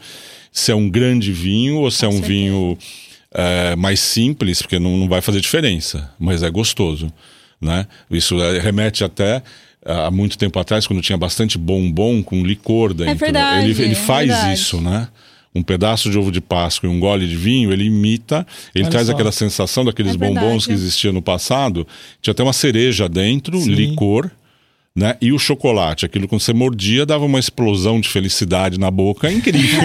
se 0.51 0.71
é 0.71 0.75
um 0.75 0.89
grande 0.89 1.31
vinho 1.31 1.77
ou 1.77 1.91
se 1.91 2.05
é 2.05 2.07
Com 2.07 2.13
é 2.13 2.17
um 2.17 2.19
certeza. 2.19 2.39
vinho 2.39 2.77
é, 3.33 3.75
mais 3.75 3.99
simples, 3.99 4.61
porque 4.61 4.79
não, 4.79 4.97
não 4.97 5.07
vai 5.07 5.21
fazer 5.21 5.41
diferença, 5.41 6.11
mas 6.19 6.43
é 6.43 6.49
gostoso. 6.49 7.11
Né? 7.59 7.85
Isso 8.09 8.41
é, 8.41 8.59
remete 8.59 9.03
até 9.03 9.41
há 9.85 10.11
muito 10.11 10.37
tempo 10.37 10.59
atrás, 10.59 10.85
quando 10.85 11.01
tinha 11.01 11.17
bastante 11.17 11.57
bombom 11.57 12.21
com 12.21 12.43
licor 12.43 12.93
dentro. 12.93 13.11
É 13.11 13.15
verdade, 13.15 13.69
ele, 13.69 13.81
ele 13.81 13.95
faz 13.95 14.29
é 14.29 14.53
isso, 14.53 14.79
né? 14.81 15.07
Um 15.53 15.63
pedaço 15.63 16.09
de 16.11 16.17
ovo 16.17 16.31
de 16.31 16.39
Páscoa 16.39 16.87
e 16.87 16.91
um 16.91 16.99
gole 16.99 17.27
de 17.27 17.35
vinho, 17.35 17.71
ele 17.73 17.85
imita, 17.85 18.45
ele 18.73 18.83
Olha 18.83 18.91
traz 18.91 19.07
só. 19.07 19.13
aquela 19.13 19.31
sensação 19.31 19.83
daqueles 19.83 20.13
é 20.13 20.17
bombons 20.17 20.67
que 20.67 20.71
existiam 20.71 21.11
no 21.11 21.21
passado. 21.21 21.87
Tinha 22.21 22.31
até 22.31 22.43
uma 22.43 22.53
cereja 22.53 23.09
dentro, 23.09 23.59
Sim. 23.59 23.71
licor, 23.71 24.29
né? 24.95 25.17
E 25.19 25.31
o 25.31 25.39
chocolate, 25.39 26.05
aquilo 26.05 26.27
quando 26.27 26.41
você 26.41 26.53
mordia 26.53 27.05
dava 27.05 27.25
uma 27.25 27.39
explosão 27.39 27.99
de 27.99 28.09
felicidade 28.09 28.79
na 28.79 28.91
boca, 28.91 29.31
incrível. 29.31 29.81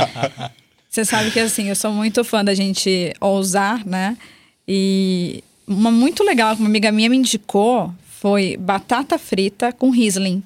você 0.88 1.04
sabe 1.04 1.30
que 1.30 1.40
assim, 1.40 1.68
eu 1.68 1.76
sou 1.76 1.92
muito 1.92 2.24
fã 2.24 2.42
da 2.42 2.54
gente 2.54 3.12
ousar, 3.20 3.84
né? 3.84 4.16
E 4.66 5.42
uma 5.66 5.90
muito 5.90 6.24
legal 6.24 6.54
que 6.54 6.62
uma 6.62 6.68
amiga 6.68 6.90
minha 6.90 7.10
me 7.10 7.16
indicou 7.16 7.92
foi 8.20 8.56
batata 8.56 9.18
frita 9.18 9.72
com 9.72 9.90
Riesling. 9.90 10.42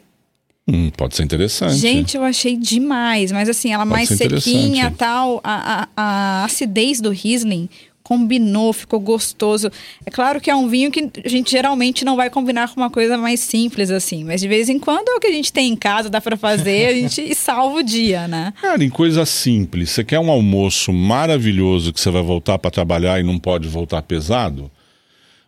Hum, 0.66 0.90
pode 0.90 1.16
ser 1.16 1.24
interessante. 1.24 1.74
Gente, 1.74 2.16
eu 2.16 2.22
achei 2.22 2.56
demais. 2.56 3.32
Mas 3.32 3.48
assim, 3.48 3.72
ela 3.72 3.84
pode 3.84 3.92
mais 3.92 4.08
sequinha 4.08 4.92
tal. 4.96 5.40
A, 5.42 5.82
a, 5.82 5.88
a, 5.96 6.44
acidez 6.44 7.00
do 7.00 7.10
Riesling 7.10 7.68
combinou, 8.02 8.72
ficou 8.72 9.00
gostoso. 9.00 9.70
É 10.04 10.10
claro 10.10 10.40
que 10.40 10.50
é 10.50 10.54
um 10.54 10.68
vinho 10.68 10.90
que 10.90 11.10
a 11.24 11.28
gente 11.28 11.50
geralmente 11.50 12.04
não 12.04 12.16
vai 12.16 12.28
combinar 12.28 12.68
com 12.68 12.80
uma 12.80 12.90
coisa 12.90 13.16
mais 13.16 13.40
simples 13.40 13.90
assim. 13.90 14.24
Mas 14.24 14.40
de 14.40 14.48
vez 14.48 14.68
em 14.68 14.78
quando 14.78 15.08
é 15.08 15.14
o 15.14 15.20
que 15.20 15.26
a 15.28 15.32
gente 15.32 15.52
tem 15.52 15.72
em 15.72 15.76
casa, 15.76 16.10
dá 16.10 16.20
para 16.20 16.36
fazer, 16.36 16.86
a 16.88 16.92
gente 16.92 17.34
salva 17.36 17.78
o 17.78 17.82
dia, 17.82 18.28
né? 18.28 18.52
Cara, 18.60 18.84
em 18.84 18.90
coisa 18.90 19.24
simples. 19.24 19.90
Você 19.90 20.04
quer 20.04 20.18
um 20.18 20.30
almoço 20.30 20.92
maravilhoso 20.92 21.92
que 21.92 22.00
você 22.00 22.10
vai 22.10 22.22
voltar 22.22 22.58
para 22.58 22.70
trabalhar 22.70 23.18
e 23.18 23.22
não 23.22 23.38
pode 23.38 23.68
voltar 23.68 24.02
pesado? 24.02 24.70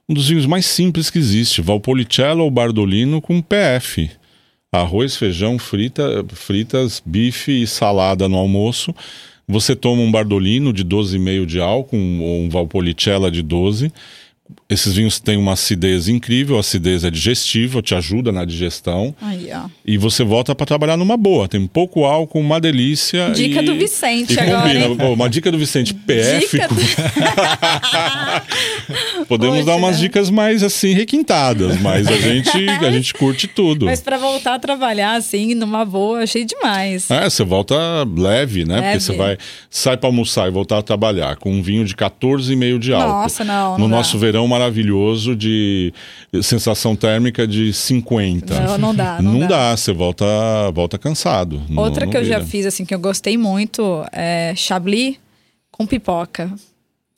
um 0.09 0.13
dos 0.13 0.29
vinhos 0.29 0.47
mais 0.47 0.67
simples 0.67 1.09
que 1.09 1.19
existe, 1.19 1.63
Valpolicella 1.63 2.43
ou 2.43 2.51
Bardolino 2.51 3.21
com 3.21 3.41
PF. 3.41 4.11
Arroz, 4.75 5.17
feijão, 5.17 5.59
frita, 5.59 6.25
fritas, 6.33 7.01
bife 7.05 7.63
e 7.63 7.67
salada 7.67 8.29
no 8.29 8.37
almoço. 8.37 8.93
Você 9.47 9.77
toma 9.77 10.03
um 10.03 10.11
Bardolino 10.11 10.73
de 10.73 10.85
12,5 10.85 11.47
de 11.47 11.61
álcool 11.61 11.97
ou 11.97 12.43
um 12.43 12.49
Valpolicella 12.49 13.31
de 13.31 13.41
12. 13.41 13.93
Esses 14.75 14.93
vinhos 14.93 15.21
têm 15.21 15.37
uma 15.37 15.53
acidez 15.53 16.09
incrível, 16.09 16.57
a 16.57 16.61
acidez 16.61 17.05
é 17.05 17.11
digestiva, 17.11 17.81
te 17.81 17.95
ajuda 17.95 18.33
na 18.33 18.45
digestão. 18.45 19.15
Aí, 19.23 19.49
ó. 19.55 19.69
E 19.87 19.97
você 19.97 20.25
volta 20.25 20.53
para 20.53 20.67
trabalhar 20.67 20.97
numa 20.97 21.17
boa. 21.17 21.47
Tem 21.47 21.65
pouco 21.65 22.05
álcool, 22.05 22.41
uma 22.41 22.61
delícia. 22.61 23.31
Dica 23.31 23.63
e... 23.63 23.65
do 23.65 23.77
Vicente 23.77 24.35
e 24.35 24.41
agora. 24.41 24.97
Pô, 24.97 25.13
uma 25.13 25.31
dica 25.31 25.53
do 25.53 25.59
Vicente, 25.59 25.95
PF. 25.95 26.59
Do... 26.59 26.75
Podemos 29.27 29.59
Poxa. 29.59 29.67
dar 29.67 29.77
umas 29.77 29.97
dicas 29.99 30.29
mais 30.29 30.63
assim 30.65 30.93
requintadas, 30.93 31.81
mas 31.81 32.09
a 32.09 32.17
gente, 32.17 32.51
a 32.69 32.91
gente 32.91 33.15
curte 33.15 33.47
tudo. 33.47 33.87
Mas 33.87 34.01
pra 34.01 34.19
voltar 34.19 34.55
a 34.55 34.59
trabalhar 34.59 35.15
assim, 35.15 35.55
numa 35.55 35.85
boa, 35.85 36.25
achei 36.25 36.45
demais. 36.45 37.09
É, 37.11 37.31
você 37.31 37.45
volta 37.45 37.77
leve, 38.17 38.65
né? 38.65 38.75
Porque 38.75 38.89
Leve. 38.89 39.01
você 39.01 39.17
vai, 39.17 39.39
sai 39.71 39.97
para 39.97 40.09
almoçar 40.09 40.49
e 40.49 40.51
voltar 40.51 40.79
a 40.79 40.83
trabalhar 40.83 41.37
com 41.37 41.53
um 41.53 41.63
vinho 41.63 41.85
de 41.85 41.95
14,5 41.95 42.79
de 42.79 42.93
álcool. 42.93 43.23
Nossa, 43.23 43.45
não, 43.45 43.73
No 43.73 43.79
não 43.85 43.91
dá. 43.91 43.97
nosso 43.97 44.19
verão 44.19 44.47
maravilhoso 44.49 44.64
de 45.37 45.93
sensação 46.43 46.95
térmica 46.97 47.47
de 47.47 47.73
50. 47.73 48.61
Não, 48.61 48.79
não 48.79 48.95
dá, 48.95 49.21
não 49.23 49.39
dá. 49.47 49.77
você 49.77 49.93
volta, 49.93 50.25
volta 50.73 50.99
cansado. 50.99 51.61
Não- 51.69 51.83
Outra 51.83 52.05
não 52.05 52.11
que 52.13 52.17
eu 52.19 52.25
já 52.25 52.41
fiz, 52.45 52.67
assim, 52.67 52.85
que 52.85 52.95
eu 52.95 52.99
gostei 52.99 53.37
muito 53.37 54.05
é 54.13 54.53
Chablis 54.57 55.17
com 55.71 55.87
pipoca. 55.87 56.53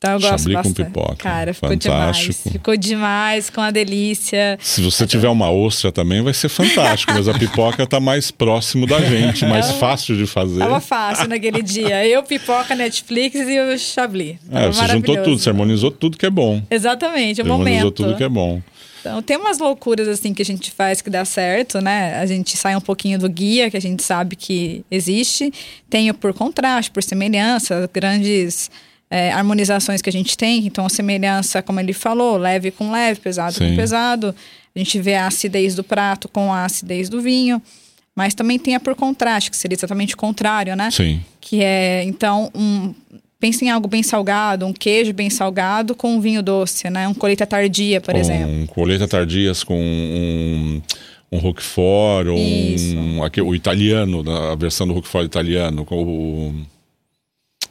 Então 0.07 0.13
eu 0.15 0.21
gosto 0.21 0.51
Chablis 0.51 0.57
com 0.57 0.63
bastante. 0.69 0.87
pipoca. 0.87 1.17
Cara, 1.17 1.55
ficou 1.55 1.71
Fantástico. 1.71 2.33
demais. 2.33 2.53
Ficou 2.53 2.77
demais, 2.77 3.51
com 3.51 3.61
uma 3.61 3.73
delícia. 3.73 4.59
Se 4.61 4.81
você 4.83 5.07
tiver 5.07 5.29
uma 5.29 5.51
ostra 5.51 5.91
também, 5.91 6.23
vai 6.23 6.33
ser 6.33 6.49
fantástico, 6.49 7.13
mas 7.13 7.29
a 7.29 7.35
pipoca 7.35 7.87
tá 7.87 8.01
mais 8.01 8.31
próximo 8.31 8.87
da 8.87 9.01
gente, 9.01 9.45
mais 9.45 9.73
fácil 9.73 10.17
de 10.17 10.27
fazer. 10.27 10.61
Tava 10.61 10.81
fácil 10.81 11.29
naquele 11.29 11.63
dia. 11.63 12.07
Eu, 12.07 12.23
pipoca, 12.23 12.75
Netflix 12.75 13.37
e 13.37 13.61
o 13.61 13.79
Chablis. 13.79 14.37
É, 14.51 14.67
você 14.67 14.87
juntou 14.89 15.17
tudo, 15.23 15.39
você 15.39 15.49
harmonizou 15.49 15.91
tudo 15.91 16.17
que 16.17 16.27
é 16.27 16.31
bom. 16.31 16.63
Exatamente, 16.71 17.41
é 17.41 17.45
o 17.45 17.47
harmonizou 17.47 17.79
momento. 17.79 17.95
tudo 17.95 18.17
que 18.17 18.25
é 18.25 18.29
bom. 18.29 18.61
Então, 19.01 19.23
tem 19.23 19.37
umas 19.37 19.59
loucuras 19.59 20.09
assim 20.09 20.35
que 20.35 20.43
a 20.43 20.45
gente 20.45 20.69
faz 20.73 21.01
que 21.01 21.09
dá 21.09 21.25
certo, 21.25 21.81
né? 21.81 22.19
A 22.19 22.27
gente 22.27 22.57
sai 22.57 22.75
um 22.75 22.81
pouquinho 22.81 23.19
do 23.21 23.29
guia, 23.29 23.71
que 23.71 23.77
a 23.77 23.81
gente 23.81 24.03
sabe 24.03 24.35
que 24.35 24.85
existe. 24.91 25.53
Tem 25.89 26.11
o 26.11 26.15
por 26.15 26.35
contraste, 26.35 26.91
por 26.91 27.05
semelhança, 27.05 27.89
grandes 27.93 28.69
é, 29.11 29.31
harmonizações 29.33 30.03
que 30.03 30.09
a 30.09 30.13
gente 30.13 30.37
tem. 30.37 30.67
Então, 30.67 30.87
a 30.87 30.89
semelhança, 30.89 31.63
como 31.63 31.81
ele 31.81 31.93
falou, 31.93 32.37
leve 32.37 32.71
com 32.71 32.91
leve, 32.91 33.21
pesado 33.21 33.55
Sim. 33.55 33.71
com 33.71 33.77
pesado. 33.77 34.35
A 34.75 34.79
gente 34.79 35.01
vê 35.01 35.15
a 35.15 35.27
acidez 35.27 35.75
do 35.75 35.85
prato 35.85 36.29
com 36.29 36.53
a 36.53 36.65
acidez 36.65 37.09
do 37.09 37.21
vinho. 37.21 37.63
Mas 38.15 38.35
também 38.35 38.59
tem 38.59 38.75
a 38.75 38.81
por 38.81 38.95
contraste, 38.95 39.51
que 39.51 39.57
seria 39.57 39.77
exatamente 39.77 40.15
o 40.15 40.17
contrário, 40.17 40.75
né? 40.75 40.91
Sim. 40.91 41.21
Que 41.41 41.63
é, 41.63 42.03
então, 42.05 42.51
um. 42.55 42.95
Pensa 43.39 43.67
em 43.67 43.69
algo 43.69 43.87
bem 43.87 44.03
salgado, 44.03 44.65
um 44.65 44.73
queijo 44.73 45.13
bem 45.13 45.29
salgado 45.29 45.95
com 45.95 46.17
um 46.17 46.21
vinho 46.23 46.43
doce, 46.43 46.89
né? 46.89 47.07
Um 47.07 47.13
colheita 47.13 47.47
tardia, 47.47 48.01
por 48.01 48.15
com 48.15 48.19
exemplo. 48.19 48.67
colheita 48.69 49.07
tardias 49.07 49.63
com 49.63 49.79
um, 49.79 50.81
um 51.31 51.39
Roquefort, 51.39 52.29
ou 52.29 52.39
um, 52.39 53.23
aqui, 53.23 53.43
o 53.43 53.55
italiano, 53.55 54.25
a 54.51 54.55
versão 54.55 54.87
do 54.89 54.95
Roquefort 54.95 55.27
italiano, 55.27 55.85
com 55.85 56.03
o... 56.03 56.55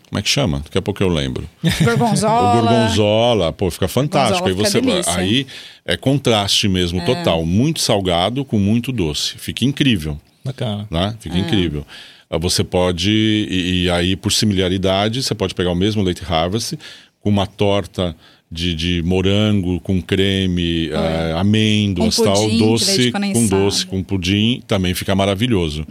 Como 0.10 0.20
é 0.20 0.22
que 0.22 0.30
chama? 0.30 0.60
Daqui 0.60 0.78
a 0.78 0.82
pouco 0.82 1.02
eu 1.02 1.10
lembro. 1.10 1.50
Gorgonzola. 1.84 2.50
O 2.58 2.62
gorgonzola, 2.62 3.52
pô, 3.54 3.70
fica 3.72 3.88
fantástico. 3.88 4.48
Aí 4.48 4.54
Gorgonzola 4.54 4.70
você 4.70 4.80
fica 4.80 4.92
delícia. 5.14 5.14
aí 5.22 5.48
é 5.86 5.98
contraste 5.98 6.68
mesmo, 6.68 7.04
total, 7.06 7.44
muito 7.46 7.80
salgado 7.82 8.46
com 8.46 8.58
muito 8.60 8.92
doce. 8.92 9.36
Fica 9.38 9.66
incrível, 9.66 10.18
Bacana. 10.44 10.88
né? 10.92 11.16
Fica 11.20 11.38
incrível. 11.38 11.86
Ah, 12.30 12.38
Você 12.38 12.64
pode 12.64 13.10
e, 13.12 13.84
e 13.86 13.90
aí 13.90 14.16
por 14.16 14.32
similaridade, 14.32 15.22
você 15.24 15.34
pode 15.36 15.54
pegar 15.56 15.72
o 15.72 15.76
mesmo 15.76 16.02
leite 16.04 16.22
harvest 16.28 16.78
com 17.20 17.30
uma 17.30 17.48
torta 17.48 18.16
de, 18.52 18.76
de 18.76 19.04
morango 19.04 19.80
com 19.80 20.02
creme, 20.02 20.90
eh, 20.90 21.34
amêndoas, 21.38 22.16
Com 22.16 22.24
tal, 22.24 22.50
doce 22.52 23.12
com 23.12 23.48
doce, 23.48 23.86
com 23.86 24.04
pudim, 24.04 24.62
também 24.68 24.94
fica 24.94 25.16
maravilhoso. 25.16 25.86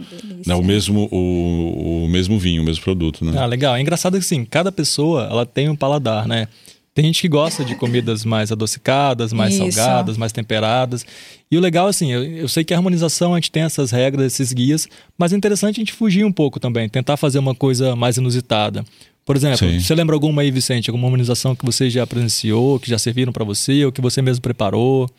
Né? 0.45 0.55
O 0.55 0.63
mesmo 0.63 1.07
o, 1.11 2.05
o 2.05 2.09
mesmo 2.09 2.39
vinho, 2.39 2.61
o 2.61 2.65
mesmo 2.65 2.83
produto, 2.83 3.25
né? 3.25 3.37
Ah, 3.37 3.45
legal. 3.45 3.75
É 3.75 3.81
engraçado 3.81 4.13
que 4.13 4.19
assim, 4.25 4.45
cada 4.45 4.71
pessoa 4.71 5.27
ela 5.29 5.45
tem 5.45 5.69
um 5.69 5.75
paladar, 5.75 6.27
né? 6.27 6.47
Tem 6.95 7.03
gente 7.03 7.21
que 7.21 7.27
gosta 7.27 7.65
de 7.65 7.75
comidas 7.75 8.23
mais 8.23 8.53
adocicadas, 8.53 9.33
mais 9.33 9.53
Isso. 9.53 9.69
salgadas, 9.69 10.15
mais 10.17 10.31
temperadas. 10.31 11.05
E 11.51 11.57
o 11.57 11.59
legal, 11.59 11.87
assim, 11.87 12.09
eu, 12.09 12.23
eu 12.23 12.47
sei 12.47 12.63
que 12.63 12.73
a 12.73 12.77
harmonização 12.77 13.33
a 13.33 13.37
gente 13.37 13.51
tem 13.51 13.63
essas 13.63 13.91
regras, 13.91 14.25
esses 14.27 14.53
guias, 14.53 14.87
mas 15.17 15.33
é 15.33 15.35
interessante 15.35 15.75
a 15.75 15.81
gente 15.81 15.91
fugir 15.91 16.23
um 16.23 16.31
pouco 16.31 16.57
também, 16.57 16.87
tentar 16.87 17.17
fazer 17.17 17.37
uma 17.37 17.53
coisa 17.53 17.97
mais 17.97 18.15
inusitada. 18.15 18.85
Por 19.25 19.35
exemplo, 19.35 19.57
Sim. 19.57 19.79
você 19.79 19.95
lembra 19.95 20.15
alguma 20.15 20.43
aí, 20.43 20.51
Vicente? 20.51 20.89
Alguma 20.89 21.07
harmonização 21.07 21.55
que 21.55 21.65
você 21.65 21.89
já 21.89 22.05
presenciou, 22.05 22.79
que 22.79 22.89
já 22.89 22.99
serviram 22.99 23.33
para 23.33 23.43
você, 23.43 23.83
ou 23.83 23.91
que 23.91 23.99
você 23.99 24.21
mesmo 24.21 24.43
preparou? 24.43 25.09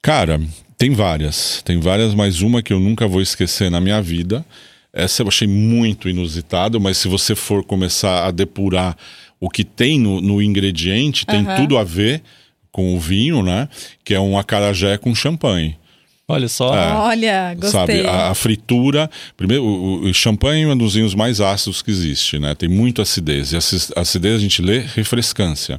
Cara, 0.00 0.40
tem 0.78 0.90
várias. 0.92 1.60
Tem 1.62 1.78
várias, 1.78 2.14
mas 2.14 2.40
uma 2.40 2.62
que 2.62 2.72
eu 2.72 2.80
nunca 2.80 3.06
vou 3.06 3.20
esquecer 3.20 3.70
na 3.70 3.80
minha 3.80 4.00
vida. 4.00 4.44
Essa 4.92 5.22
eu 5.22 5.28
achei 5.28 5.46
muito 5.46 6.08
inusitado, 6.08 6.80
mas 6.80 6.96
se 6.96 7.06
você 7.06 7.34
for 7.34 7.62
começar 7.62 8.26
a 8.26 8.30
depurar 8.30 8.96
o 9.38 9.50
que 9.50 9.62
tem 9.62 10.00
no, 10.00 10.22
no 10.22 10.40
ingrediente, 10.40 11.26
tem 11.26 11.44
Aham. 11.44 11.56
tudo 11.56 11.76
a 11.76 11.84
ver 11.84 12.22
com 12.72 12.96
o 12.96 13.00
vinho, 13.00 13.42
né? 13.42 13.68
Que 14.02 14.14
é 14.14 14.20
um 14.20 14.38
acarajé 14.38 14.96
com 14.96 15.14
champanhe. 15.14 15.76
Olha 16.26 16.48
só. 16.48 16.74
É. 16.74 16.92
Olha, 16.94 17.54
gostei. 17.54 17.70
Sabe, 17.70 18.06
a, 18.06 18.30
a 18.30 18.34
fritura. 18.34 19.10
Primeiro, 19.36 19.62
o, 19.62 20.04
o 20.04 20.14
champanhe 20.14 20.64
é 20.64 20.68
um 20.68 20.76
dos 20.76 20.94
vinhos 20.94 21.14
mais 21.14 21.38
ácidos 21.40 21.82
que 21.82 21.90
existe, 21.90 22.38
né? 22.38 22.54
Tem 22.54 22.68
muita 22.68 23.02
acidez. 23.02 23.52
E 23.52 23.56
aci- 23.58 23.92
acidez 23.94 24.36
a 24.36 24.38
gente 24.38 24.62
lê 24.62 24.78
refrescância. 24.80 25.78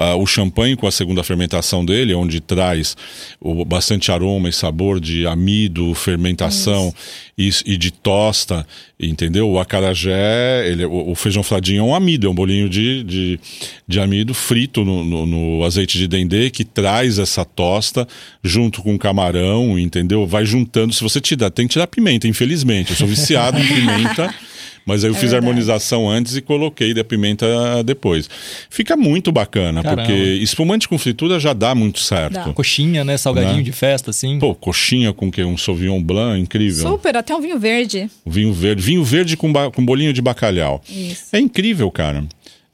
Ah, 0.00 0.14
o 0.14 0.24
champanhe, 0.26 0.76
com 0.76 0.86
a 0.86 0.92
segunda 0.92 1.24
fermentação 1.24 1.84
dele, 1.84 2.14
onde 2.14 2.40
traz 2.40 2.96
o, 3.40 3.64
bastante 3.64 4.12
aroma 4.12 4.48
e 4.48 4.52
sabor 4.52 5.00
de 5.00 5.26
amido, 5.26 5.92
fermentação 5.92 6.94
e, 7.36 7.50
e 7.66 7.76
de 7.76 7.90
tosta, 7.90 8.64
entendeu? 8.98 9.50
O 9.50 9.58
acarajé, 9.58 10.68
ele, 10.70 10.84
o, 10.84 11.10
o 11.10 11.14
feijão 11.16 11.42
fladinho 11.42 11.80
é 11.80 11.82
um 11.82 11.94
amido, 11.96 12.28
é 12.28 12.30
um 12.30 12.34
bolinho 12.34 12.68
de, 12.68 13.02
de, 13.02 13.40
de 13.88 13.98
amido 13.98 14.32
frito 14.34 14.84
no, 14.84 15.04
no- 15.04 15.26
no 15.26 15.64
azeite 15.64 15.98
de 15.98 16.06
dendê 16.06 16.48
que 16.48 16.64
traz 16.64 17.18
essa 17.18 17.44
tosta 17.44 18.06
junto 18.40 18.82
com 18.84 18.96
camarão, 18.96 19.76
entendeu? 19.76 20.28
Vai 20.28 20.44
juntando. 20.44 20.92
Se 20.94 21.02
você 21.02 21.20
tirar, 21.20 21.50
tem 21.50 21.66
que 21.66 21.72
tirar 21.72 21.88
pimenta, 21.88 22.28
infelizmente. 22.28 22.90
Eu 22.90 22.96
sou 22.96 23.06
viciado 23.08 23.58
em 23.58 23.66
pimenta. 23.66 24.32
Mas 24.88 25.04
aí 25.04 25.10
eu 25.10 25.14
fiz 25.14 25.24
a 25.24 25.26
É 25.26 25.30
verdade. 25.32 25.46
harmonização 25.48 26.08
antes 26.08 26.34
e 26.34 26.40
coloquei 26.40 26.94
da 26.94 27.04
pimenta 27.04 27.46
depois. 27.84 28.28
Fica 28.70 28.96
muito 28.96 29.30
bacana, 29.30 29.82
Caramba. 29.82 30.02
porque 30.02 30.18
espumante 30.42 30.88
com 30.88 30.96
fritura 30.98 31.38
já 31.38 31.52
dá 31.52 31.74
muito 31.74 31.98
certo. 32.00 32.32
Dá. 32.32 32.44
Coxinha, 32.54 33.04
né? 33.04 33.18
Salgadinho 33.18 33.58
Né? 33.58 33.62
de 33.62 33.72
festa, 33.72 34.10
assim. 34.10 34.38
Pô, 34.38 34.54
coxinha 34.54 35.12
com 35.12 35.30
que? 35.30 35.44
Um 35.44 35.58
Sauvignon 35.58 36.02
Blanc, 36.02 36.40
incrível. 36.40 36.88
Super, 36.88 37.16
até 37.18 37.34
um 37.36 37.40
vinho 37.40 37.58
verde. 37.58 38.08
Vinho 38.26 38.52
verde. 38.52 38.82
Vinho 38.82 39.04
verde 39.04 39.36
com, 39.36 39.52
ba- 39.52 39.70
com 39.70 39.84
bolinho 39.84 40.12
de 40.12 40.22
bacalhau. 40.22 40.82
Isso. 40.88 41.24
É 41.36 41.38
incrível, 41.38 41.90
cara. 41.90 42.24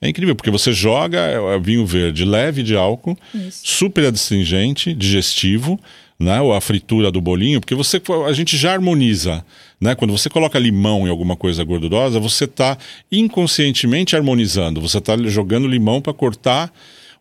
É 0.00 0.08
incrível, 0.08 0.34
porque 0.36 0.50
você 0.50 0.70
joga 0.72 1.18
é, 1.18 1.34
é 1.56 1.58
vinho 1.58 1.84
verde 1.86 2.24
leve 2.26 2.62
de 2.62 2.76
álcool, 2.76 3.16
Isso. 3.34 3.60
super 3.64 4.04
adstringente, 4.06 4.92
digestivo, 4.92 5.80
né? 6.24 6.40
Ou 6.40 6.54
a 6.54 6.60
fritura 6.60 7.10
do 7.10 7.20
bolinho, 7.20 7.60
porque 7.60 7.74
você 7.74 8.00
a 8.26 8.32
gente 8.32 8.56
já 8.56 8.72
harmoniza, 8.72 9.44
né? 9.80 9.94
Quando 9.94 10.10
você 10.16 10.28
coloca 10.28 10.58
limão 10.58 11.06
em 11.06 11.10
alguma 11.10 11.36
coisa 11.36 11.62
gordurosa, 11.62 12.18
você 12.18 12.44
está 12.44 12.76
inconscientemente 13.12 14.16
harmonizando. 14.16 14.80
Você 14.80 14.98
está 14.98 15.16
jogando 15.28 15.68
limão 15.68 16.00
para 16.00 16.12
cortar 16.12 16.72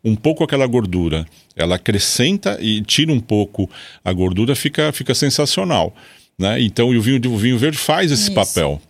um 0.03 0.15
pouco 0.15 0.43
aquela 0.43 0.65
gordura. 0.65 1.25
Ela 1.55 1.75
acrescenta 1.75 2.57
e 2.59 2.81
tira 2.81 3.11
um 3.11 3.19
pouco 3.19 3.69
a 4.03 4.11
gordura, 4.11 4.55
fica, 4.55 4.91
fica 4.91 5.13
sensacional. 5.13 5.93
Né? 6.37 6.61
Então, 6.61 6.93
e 6.93 6.97
o 6.97 7.01
vinho, 7.01 7.21
o 7.31 7.37
vinho 7.37 7.57
verde 7.57 7.77
faz 7.77 8.11
esse 8.11 8.23
Isso. 8.23 8.33
papel 8.33 8.81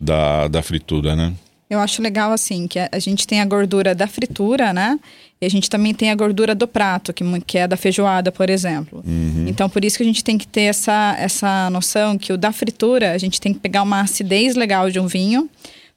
da, 0.00 0.48
da 0.48 0.62
fritura, 0.62 1.16
né? 1.16 1.32
Eu 1.68 1.80
acho 1.80 2.00
legal, 2.00 2.30
assim, 2.30 2.68
que 2.68 2.78
a 2.78 2.88
a 2.92 2.98
gente 3.00 3.26
tem 3.26 3.40
a 3.40 3.44
gordura 3.44 3.92
da 3.92 4.06
fritura, 4.06 4.72
né? 4.72 4.98
E 5.40 5.44
a 5.44 5.50
gente 5.50 5.68
também 5.68 5.92
tem 5.92 6.10
a 6.10 6.14
gordura 6.14 6.54
do 6.54 6.66
prato, 6.66 7.12
que, 7.12 7.22
que 7.46 7.58
é 7.58 7.68
da 7.68 7.76
feijoada, 7.76 8.32
por 8.32 8.48
exemplo. 8.48 9.02
Uhum. 9.06 9.44
Então, 9.46 9.68
por 9.68 9.84
isso 9.84 9.98
que 9.98 10.02
a 10.02 10.06
gente 10.06 10.24
tem 10.24 10.38
que 10.38 10.46
ter 10.46 10.62
essa, 10.62 11.14
essa 11.18 11.68
noção 11.68 12.16
que 12.16 12.32
o 12.32 12.38
da 12.38 12.52
fritura, 12.52 13.12
a 13.12 13.18
gente 13.18 13.40
tem 13.40 13.52
que 13.52 13.60
pegar 13.60 13.82
uma 13.82 14.00
acidez 14.00 14.56
legal 14.56 14.90
de 14.90 14.98
um 14.98 15.06
vinho 15.06 15.48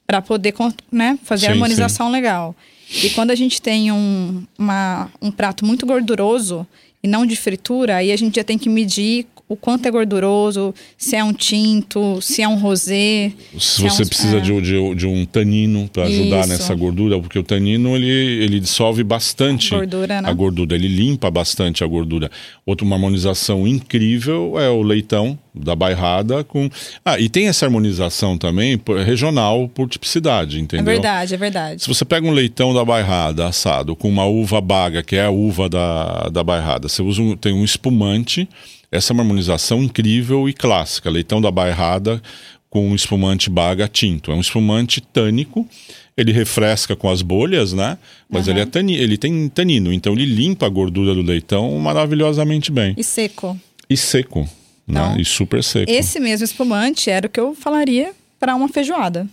para 0.06 0.20
poder 0.20 0.54
né, 0.92 1.18
fazer 1.22 1.46
a 1.46 1.48
Sim, 1.48 1.54
harmonização 1.54 2.10
legal. 2.10 2.54
E 3.02 3.10
quando 3.10 3.30
a 3.30 3.34
gente 3.34 3.62
tem 3.62 3.90
um, 3.92 4.42
uma, 4.58 5.08
um 5.22 5.30
prato 5.30 5.64
muito 5.64 5.86
gorduroso 5.86 6.66
e 7.02 7.08
não 7.08 7.24
de 7.24 7.36
fritura, 7.36 7.96
aí 7.96 8.12
a 8.12 8.16
gente 8.16 8.36
já 8.36 8.44
tem 8.44 8.58
que 8.58 8.68
medir 8.68 9.26
o 9.50 9.56
quanto 9.56 9.84
é 9.86 9.90
gorduroso, 9.90 10.72
se 10.96 11.16
é 11.16 11.24
um 11.24 11.32
tinto, 11.32 12.20
se 12.22 12.40
é 12.40 12.46
um 12.48 12.54
rosé. 12.56 13.32
Se 13.58 13.84
é 13.84 13.90
você 13.90 14.04
um- 14.04 14.06
precisa 14.06 14.36
é. 14.36 14.40
de, 14.40 14.60
de- 14.60 14.94
de 14.94 15.06
um 15.08 15.24
tanino 15.26 15.88
para 15.92 16.04
ajudar 16.04 16.40
Isso. 16.42 16.48
nessa 16.50 16.74
gordura, 16.74 17.18
porque 17.20 17.36
o 17.36 17.42
tanino 17.42 17.96
ele, 17.96 18.08
ele 18.08 18.60
dissolve 18.60 19.02
bastante 19.02 19.70
Gordura, 19.74 20.22
né? 20.22 20.28
a 20.28 20.32
gordura, 20.32 20.76
ele 20.76 20.86
limpa 20.86 21.28
bastante 21.30 21.82
a 21.82 21.86
gordura. 21.88 22.30
Outra 22.64 22.86
uma 22.86 22.94
harmonização 22.94 23.66
incrível 23.66 24.54
é 24.58 24.70
o 24.70 24.82
leitão, 24.82 25.36
da 25.52 25.74
bairrada 25.74 26.44
com. 26.44 26.70
Ah, 27.04 27.18
e 27.18 27.28
tem 27.28 27.48
essa 27.48 27.66
harmonização 27.66 28.38
também 28.38 28.80
regional 29.04 29.68
por 29.68 29.88
tipicidade, 29.88 30.58
É 30.58 30.60
entendeu? 30.60 30.84
verdade, 30.84 31.34
é 31.34 31.36
verdade. 31.36 31.82
Se 31.82 31.88
você 31.88 32.04
pega 32.04 32.24
um 32.24 32.30
leitão 32.30 32.72
da 32.72 32.84
bairrada 32.84 33.48
assado 33.48 33.96
com 33.96 34.08
uma 34.08 34.24
uva 34.24 34.60
baga, 34.60 35.02
que 35.02 35.16
é 35.16 35.24
a 35.24 35.30
uva 35.30 35.68
da, 35.68 36.28
da 36.28 36.44
bairrada, 36.44 36.88
você 36.88 37.02
usa 37.02 37.20
um, 37.20 37.36
tem 37.36 37.52
um 37.52 37.64
espumante, 37.64 38.48
essa 38.90 39.12
é 39.12 39.14
uma 39.14 39.22
harmonização 39.22 39.82
incrível 39.82 40.48
e 40.48 40.52
clássica. 40.52 41.10
Leitão 41.10 41.40
da 41.40 41.50
bairrada 41.50 42.20
com 42.68 42.88
um 42.88 42.94
espumante 42.94 43.50
baga 43.50 43.88
tinto. 43.88 44.30
É 44.30 44.34
um 44.34 44.40
espumante 44.40 45.00
tânico, 45.00 45.68
ele 46.16 46.32
refresca 46.32 46.94
com 46.94 47.10
as 47.10 47.20
bolhas, 47.20 47.72
né? 47.72 47.98
Mas 48.28 48.46
ele, 48.46 48.60
é 48.60 48.66
tani, 48.66 48.94
ele 48.94 49.18
tem 49.18 49.48
tanino, 49.48 49.92
então 49.92 50.12
ele 50.12 50.24
limpa 50.24 50.66
a 50.66 50.68
gordura 50.68 51.14
do 51.14 51.22
leitão 51.22 51.76
maravilhosamente 51.78 52.70
bem. 52.70 52.94
E 52.96 53.02
seco. 53.02 53.58
E 53.88 53.96
seco, 53.96 54.40
né? 54.86 55.00
Então, 55.00 55.20
E 55.20 55.24
super 55.24 55.64
seco. 55.64 55.90
Esse 55.90 56.20
mesmo 56.20 56.44
espumante 56.44 57.10
era 57.10 57.26
o 57.26 57.30
que 57.30 57.40
eu 57.40 57.54
falaria 57.54 58.12
para 58.38 58.54
uma 58.54 58.68
feijoada. 58.68 59.26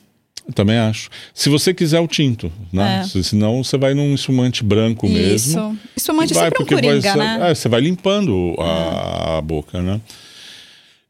Também 0.56 0.78
acho. 0.78 1.10
Se 1.34 1.50
você 1.50 1.74
quiser 1.74 2.00
o 2.00 2.08
tinto, 2.08 2.52
né? 2.72 3.02
É. 3.02 3.04
Se- 3.08 3.24
Senão 3.24 3.64
você 3.64 3.78
vai 3.78 3.94
num 3.94 4.14
espumante 4.16 4.64
branco 4.64 5.08
mesmo. 5.10 5.36
Isso. 5.52 5.78
Espumante 5.96 6.32
é 6.32 6.36
vai, 6.36 6.46
sempre 6.46 6.64
um 6.64 6.66
porque 6.66 6.76
vai 6.76 6.84
coringa, 6.84 7.12
ser- 7.12 7.18
né? 7.18 7.52
é, 7.52 7.56
você 7.56 7.68
vai 7.70 7.82
limpando 7.82 8.56
a, 8.60 9.38
a 9.38 9.42
boca, 9.42 9.82
né? 9.82 10.00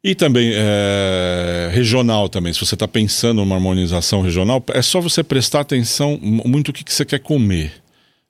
E 0.04 0.16
também 0.16 0.52
é, 0.56 1.70
regional 1.74 2.30
também. 2.30 2.54
Se 2.54 2.60
você 2.60 2.76
está 2.76 2.88
pensando 2.88 3.38
numa 3.42 3.56
harmonização 3.56 4.22
regional, 4.22 4.64
é 4.74 4.82
só 4.82 5.02
você 5.02 5.24
prestar 5.24 5.60
atenção 5.62 6.18
mu- 6.22 6.44
muito 6.46 6.70
o 6.70 6.74
que, 6.74 6.84
que 6.84 6.94
você 6.94 7.04
quer 7.06 7.20
comer. 7.20 7.74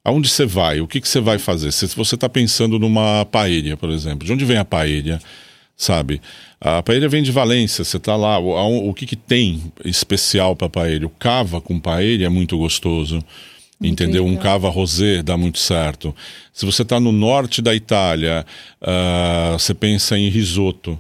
Aonde 0.04 0.30
você 0.30 0.46
vai? 0.46 0.80
O 0.82 0.88
que, 0.88 1.02
que 1.02 1.08
você 1.08 1.20
vai 1.20 1.38
fazer? 1.38 1.72
Se 1.72 1.86
você 1.88 2.16
está 2.16 2.30
pensando 2.30 2.80
numa 2.80 3.26
paella, 3.26 3.76
por 3.78 3.90
exemplo, 3.90 4.26
de 4.26 4.32
onde 4.34 4.46
vem 4.46 4.58
a 4.58 4.66
paella? 4.66 5.20
Sabe? 5.78 6.20
A 6.60 6.82
paella 6.82 7.08
vem 7.08 7.22
de 7.22 7.32
Valência, 7.32 7.84
você 7.84 7.98
está 7.98 8.16
lá. 8.16 8.40
O, 8.40 8.90
o 8.90 8.94
que, 8.96 9.06
que 9.06 9.16
tem 9.16 9.72
especial 9.86 10.56
para 10.56 10.68
paella? 10.68 11.06
O 11.06 11.10
cava 11.10 11.62
com 11.62 11.80
paella 11.80 12.26
é 12.26 12.30
muito 12.30 12.58
gostoso. 12.58 13.24
Entendeu? 13.80 14.26
Um 14.26 14.36
cava 14.36 14.70
rosé 14.70 15.22
dá 15.22 15.38
muito 15.38 15.60
certo. 15.60 16.16
Se 16.52 16.66
você 16.66 16.82
está 16.82 17.00
no 17.00 17.12
norte 17.12 17.62
da 17.62 17.76
Itália, 17.76 18.44
ah, 18.82 19.56
você 19.58 19.72
pensa 19.74 20.18
em 20.18 20.30
risoto. 20.30 21.00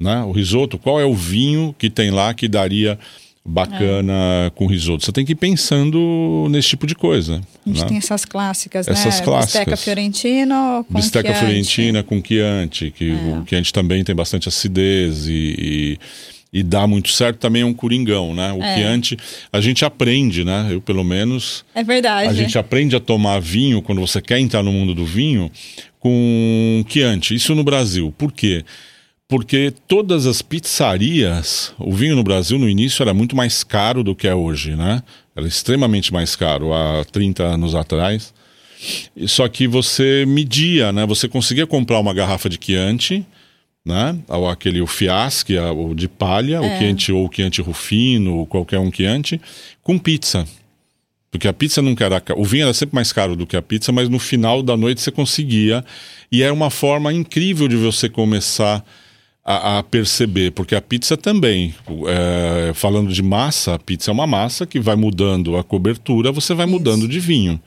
Né? 0.00 0.22
O 0.22 0.32
risoto, 0.32 0.78
qual 0.78 0.98
é 0.98 1.04
o 1.04 1.14
vinho 1.14 1.74
que 1.78 1.90
tem 1.90 2.10
lá 2.10 2.32
que 2.32 2.48
daria 2.48 2.98
bacana 3.46 4.50
com 4.54 4.66
risoto? 4.66 5.04
Você 5.04 5.12
tem 5.12 5.24
que 5.24 5.32
ir 5.32 5.36
pensando 5.36 6.46
nesse 6.50 6.68
tipo 6.70 6.86
de 6.86 6.94
coisa. 6.94 7.42
A 7.64 7.68
gente 7.68 7.82
né? 7.82 7.86
tem 7.88 7.98
essas 7.98 8.24
clássicas, 8.24 8.88
Essas 8.88 9.18
né? 9.18 9.24
clássicas. 9.24 9.60
Bisteca 9.60 9.76
fiorentino 9.76 10.84
com 10.88 10.94
Bisteca 10.94 11.28
Chianti. 11.28 11.40
fiorentina 11.44 12.02
com 12.02 12.22
Chianti, 12.24 12.90
que 12.90 13.10
É. 13.10 13.14
o 13.14 13.44
Chianti 13.46 13.72
também 13.72 14.02
tem 14.02 14.14
bastante 14.14 14.48
acidez 14.48 15.26
e, 15.28 15.98
e, 16.52 16.58
e 16.60 16.62
dá 16.62 16.86
muito 16.86 17.10
certo. 17.10 17.38
Também 17.38 17.62
é 17.62 17.66
um 17.66 17.74
coringão, 17.74 18.34
né? 18.34 18.52
O 18.52 18.62
É. 18.62 18.76
Chianti, 18.76 19.16
a 19.52 19.60
gente 19.60 19.84
aprende, 19.84 20.44
né? 20.44 20.68
Eu, 20.70 20.80
pelo 20.80 21.04
menos, 21.04 21.64
É 21.74 21.82
verdade. 21.84 22.28
a 22.28 22.32
gente 22.32 22.56
aprende 22.58 22.96
a 22.96 23.00
tomar 23.00 23.40
vinho 23.40 23.82
quando 23.82 24.00
você 24.00 24.20
quer 24.22 24.38
entrar 24.38 24.62
no 24.62 24.72
mundo 24.72 24.94
do 24.94 25.04
vinho 25.04 25.50
com 26.00 26.84
Chianti. 26.88 27.34
Isso 27.34 27.54
no 27.54 27.62
Brasil. 27.64 28.12
Por 28.16 28.32
quê? 28.32 28.64
Porque 28.64 28.84
todas 29.88 30.26
as 30.26 30.42
pizzarias, 30.42 31.72
o 31.78 31.92
vinho 31.92 32.14
no 32.14 32.22
Brasil 32.22 32.58
no 32.58 32.68
início 32.68 33.02
era 33.02 33.14
muito 33.14 33.34
mais 33.34 33.64
caro 33.64 34.04
do 34.04 34.14
que 34.14 34.28
é 34.28 34.34
hoje, 34.34 34.76
né? 34.76 35.02
Era 35.34 35.46
extremamente 35.46 36.12
mais 36.12 36.36
caro 36.36 36.74
há 36.74 37.04
30 37.10 37.42
anos 37.42 37.74
atrás. 37.74 38.34
Só 39.26 39.48
que 39.48 39.66
você 39.66 40.24
media, 40.26 40.92
né? 40.92 41.06
Você 41.06 41.26
conseguia 41.26 41.66
comprar 41.66 41.98
uma 42.00 42.12
garrafa 42.12 42.50
de 42.50 42.58
Chianti, 42.60 43.24
né? 43.84 44.16
Ou 44.28 44.48
aquele 44.48 44.82
o 44.82 44.86
fiaschi, 44.86 45.56
o 45.58 45.94
de 45.94 46.06
palha, 46.06 46.60
o 46.60 46.78
Chianti 46.78 47.10
ou 47.10 47.26
o 47.26 47.30
Chianti 47.34 47.62
Rufino, 47.62 48.36
ou 48.36 48.46
qualquer 48.46 48.78
um 48.78 48.92
Chianti, 48.92 49.40
com 49.82 49.98
pizza. 49.98 50.46
Porque 51.30 51.48
a 51.48 51.52
pizza 51.52 51.80
nunca 51.80 52.04
era. 52.04 52.22
O 52.36 52.44
vinho 52.44 52.64
era 52.64 52.74
sempre 52.74 52.94
mais 52.94 53.10
caro 53.10 53.34
do 53.34 53.46
que 53.46 53.56
a 53.56 53.62
pizza, 53.62 53.90
mas 53.90 54.08
no 54.08 54.18
final 54.18 54.62
da 54.62 54.76
noite 54.76 55.00
você 55.00 55.10
conseguia. 55.10 55.82
E 56.30 56.42
era 56.42 56.52
uma 56.52 56.70
forma 56.70 57.12
incrível 57.12 57.66
de 57.66 57.76
você 57.76 58.08
começar 58.08 58.84
a, 59.44 59.78
a 59.78 59.82
perceber. 59.82 60.52
Porque 60.52 60.74
a 60.74 60.80
pizza 60.80 61.16
também, 61.16 61.74
é, 62.06 62.72
falando 62.74 63.12
de 63.12 63.22
massa, 63.22 63.74
a 63.74 63.78
pizza 63.78 64.10
é 64.10 64.14
uma 64.14 64.26
massa 64.26 64.66
que 64.66 64.80
vai 64.80 64.96
mudando 64.96 65.56
a 65.56 65.62
cobertura, 65.62 66.32
você 66.32 66.54
vai 66.54 66.66
mudando 66.66 67.06
de 67.06 67.20
vinho. 67.20 67.60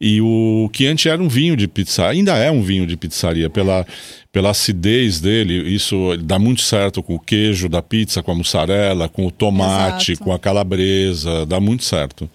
E 0.00 0.18
o 0.22 0.70
Chianti 0.72 1.10
era 1.10 1.22
um 1.22 1.28
vinho 1.28 1.54
de 1.54 1.68
pizza, 1.68 2.06
ainda 2.06 2.34
é 2.34 2.50
um 2.50 2.62
vinho 2.62 2.86
de 2.86 2.96
pizzaria, 2.96 3.50
pela, 3.50 3.86
pela 4.32 4.48
acidez 4.50 5.20
dele. 5.20 5.74
Isso 5.74 6.16
dá 6.22 6.38
muito 6.38 6.62
certo 6.62 7.02
com 7.02 7.16
o 7.16 7.20
queijo 7.20 7.68
da 7.68 7.82
pizza, 7.82 8.22
com 8.22 8.32
a 8.32 8.34
mussarela, 8.34 9.10
com 9.10 9.26
o 9.26 9.30
tomate, 9.30 10.12
Exato. 10.12 10.24
com 10.24 10.32
a 10.32 10.38
calabresa, 10.38 11.44
dá 11.44 11.60
muito 11.60 11.84
certo. 11.84 12.30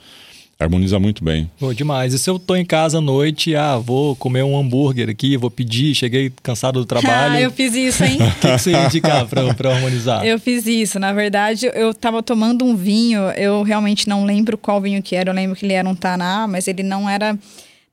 Harmoniza 0.57 0.97
muito 0.99 1.21
bem. 1.21 1.51
Pô, 1.59 1.73
demais. 1.73 2.13
E 2.13 2.19
se 2.19 2.29
eu 2.29 2.39
tô 2.39 2.55
em 2.55 2.65
casa 2.65 2.99
à 2.99 3.01
noite, 3.01 3.53
ah, 3.55 3.77
vou 3.77 4.15
comer 4.15 4.41
um 4.41 4.57
hambúrguer 4.57 5.09
aqui, 5.09 5.35
vou 5.35 5.51
pedir, 5.51 5.93
cheguei 5.93 6.31
cansado 6.41 6.79
do 6.79 6.85
trabalho. 6.85 7.33
Ah, 7.33 7.41
eu 7.41 7.51
fiz 7.51 7.75
isso, 7.75 8.03
hein? 8.05 8.17
O 8.25 8.39
que, 8.39 8.47
que 8.47 8.57
você 8.57 8.71
ia 8.71 8.85
indicar 8.85 9.27
pra, 9.27 9.53
pra 9.53 9.75
harmonizar? 9.75 10.25
Eu 10.25 10.39
fiz 10.39 10.65
isso. 10.65 10.97
Na 10.97 11.11
verdade, 11.11 11.69
eu 11.73 11.93
tava 11.93 12.23
tomando 12.23 12.63
um 12.63 12.73
vinho, 12.73 13.19
eu 13.31 13.63
realmente 13.63 14.07
não 14.07 14.23
lembro 14.23 14.57
qual 14.57 14.79
vinho 14.79 15.03
que 15.03 15.13
era. 15.15 15.29
Eu 15.29 15.35
lembro 15.35 15.57
que 15.57 15.65
ele 15.65 15.73
era 15.73 15.87
um 15.87 15.95
taná, 15.95 16.47
mas 16.47 16.69
ele 16.69 16.83
não 16.83 17.09
era. 17.09 17.37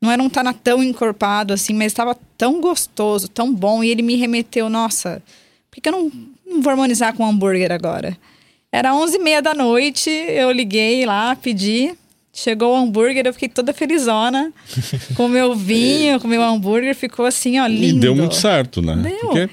Não 0.01 0.11
era 0.11 0.22
um 0.22 0.29
taná 0.29 0.53
tão 0.53 0.83
encorpado 0.83 1.53
assim, 1.53 1.75
mas 1.75 1.87
estava 1.87 2.16
tão 2.38 2.61
gostoso, 2.61 3.29
tão 3.29 3.53
bom. 3.53 3.83
E 3.83 3.90
ele 3.90 4.03
me 4.03 4.14
remeteu, 4.16 4.68
nossa, 4.68 5.20
por 5.68 5.77
que, 5.77 5.81
que 5.81 5.88
eu 5.88 5.92
não, 5.92 6.12
não 6.46 6.62
vou 6.62 6.70
harmonizar 6.70 7.12
com 7.14 7.27
hambúrguer 7.27 7.72
agora? 7.72 8.16
Era 8.70 8.92
11h30 8.92 9.40
da 9.42 9.55
noite, 9.55 10.09
eu 10.11 10.51
liguei 10.51 11.05
lá, 11.05 11.37
pedi. 11.37 11.92
Chegou 12.32 12.72
o 12.72 12.76
hambúrguer, 12.76 13.26
eu 13.26 13.32
fiquei 13.34 13.48
toda 13.48 13.72
felizona. 13.74 14.52
com 15.14 15.26
o 15.26 15.28
meu 15.28 15.54
vinho, 15.54 16.18
com 16.18 16.26
o 16.26 16.30
meu 16.30 16.42
hambúrguer, 16.42 16.94
ficou 16.94 17.26
assim, 17.26 17.58
ó, 17.60 17.66
lindo. 17.66 17.98
E 17.98 18.00
deu 18.00 18.14
muito 18.14 18.34
certo, 18.34 18.80
né? 18.80 18.96
Deu. 18.96 19.18
Porque 19.20 19.48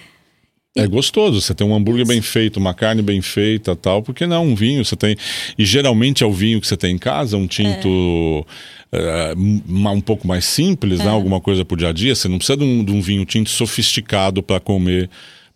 é 0.77 0.87
gostoso. 0.87 1.41
Você 1.41 1.53
tem 1.53 1.67
um 1.67 1.75
hambúrguer 1.75 2.07
bem 2.07 2.21
feito, 2.21 2.57
uma 2.57 2.73
carne 2.73 3.01
bem 3.01 3.21
feita 3.21 3.75
tal. 3.75 4.01
Porque 4.01 4.25
não, 4.25 4.45
um 4.45 4.55
vinho 4.55 4.85
você 4.85 4.95
tem. 4.95 5.17
E 5.57 5.65
geralmente 5.65 6.23
é 6.23 6.27
o 6.27 6.31
vinho 6.31 6.61
que 6.61 6.67
você 6.67 6.77
tem 6.77 6.95
em 6.95 6.97
casa, 6.97 7.35
um 7.35 7.47
tinto. 7.47 8.45
eh, 8.93 9.33
um 9.37 9.89
um 9.89 10.01
pouco 10.01 10.25
mais 10.25 10.45
simples, 10.45 11.01
É. 11.01 11.03
né? 11.03 11.09
Alguma 11.09 11.41
coisa 11.41 11.65
pro 11.65 11.75
dia 11.75 11.89
a 11.89 11.91
dia. 11.93 12.15
Você 12.15 12.29
não 12.29 12.37
precisa 12.37 12.57
de 12.57 12.63
um, 12.63 12.83
de 12.83 12.91
um 12.93 13.01
vinho 13.01 13.25
tinto 13.25 13.49
sofisticado 13.49 14.41
para 14.41 14.59
comer, 14.59 15.09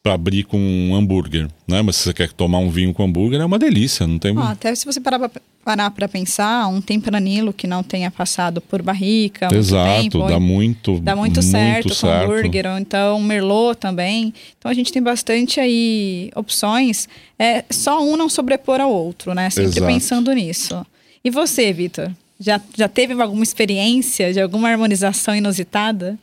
para 0.04 0.16
abrir 0.16 0.44
com 0.44 0.60
um 0.60 0.94
hambúrguer, 0.94 1.48
né? 1.66 1.82
Mas 1.82 1.96
se 1.96 2.04
você 2.04 2.14
quer 2.14 2.34
tomar 2.34 2.58
um 2.58 2.70
vinho 2.70 2.94
com 2.94 3.04
hambúrguer, 3.04 3.40
é 3.40 3.46
uma 3.46 3.58
delícia, 3.58 4.06
não 4.06 4.20
tem. 4.20 4.38
Ó, 4.38 4.42
até 4.42 4.76
se 4.76 4.86
você 4.86 5.00
parar 5.00 5.92
pra 5.92 6.10
pensar, 6.10 6.68
um 6.68 6.82
tempranilo 6.82 7.54
que 7.54 7.66
não 7.66 7.82
tenha 7.82 8.12
passado 8.12 8.60
por 8.60 8.82
barrica, 8.82 9.46
muito 9.46 9.58
Exato, 9.58 10.02
tempo, 10.02 10.28
dá 10.28 10.40
muito, 10.42 11.00
dá 11.00 11.16
muito, 11.16 11.42
certo 11.42 11.88
com 11.88 11.96
certo. 11.96 12.30
hambúrguer, 12.30 12.66
ou 12.70 12.78
então 12.78 13.22
merlot 13.22 13.78
também. 13.78 14.34
Então 14.60 14.70
a 14.70 14.74
gente 14.74 14.92
tem 14.92 15.02
bastante 15.02 15.62
aí 15.62 16.30
opções. 16.36 17.08
É 17.40 17.64
só 17.70 18.04
um 18.04 18.18
não 18.18 18.28
sobrepor 18.28 18.82
ao 18.82 18.92
outro, 18.92 19.34
né? 19.34 19.50
Sempre 19.50 19.70
Exato. 19.70 19.88
pensando 19.88 20.34
nisso. 20.34 20.86
E 21.24 21.30
você, 21.30 21.72
Vitor? 21.72 22.12
Já, 22.38 22.60
já 22.76 22.90
teve 22.90 23.14
alguma 23.14 23.44
experiência 23.44 24.34
de 24.34 24.42
alguma 24.42 24.68
harmonização 24.68 25.34
inusitada? 25.34 26.20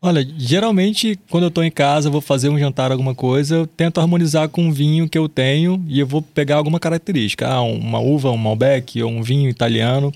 Olha, 0.00 0.24
geralmente 0.38 1.18
quando 1.28 1.44
eu 1.44 1.50
tô 1.50 1.62
em 1.62 1.70
casa, 1.70 2.08
vou 2.08 2.20
fazer 2.20 2.48
um 2.48 2.58
jantar, 2.58 2.92
alguma 2.92 3.14
coisa, 3.16 3.56
eu 3.56 3.66
tento 3.66 4.00
harmonizar 4.00 4.48
com 4.48 4.62
um 4.62 4.70
vinho 4.72 5.08
que 5.08 5.18
eu 5.18 5.28
tenho 5.28 5.84
e 5.88 5.98
eu 5.98 6.06
vou 6.06 6.22
pegar 6.22 6.56
alguma 6.56 6.78
característica. 6.78 7.48
Ah, 7.48 7.60
uma 7.62 7.98
uva, 7.98 8.30
um 8.30 8.36
Malbec 8.36 9.02
ou 9.02 9.10
um 9.10 9.22
vinho 9.22 9.48
italiano. 9.50 10.12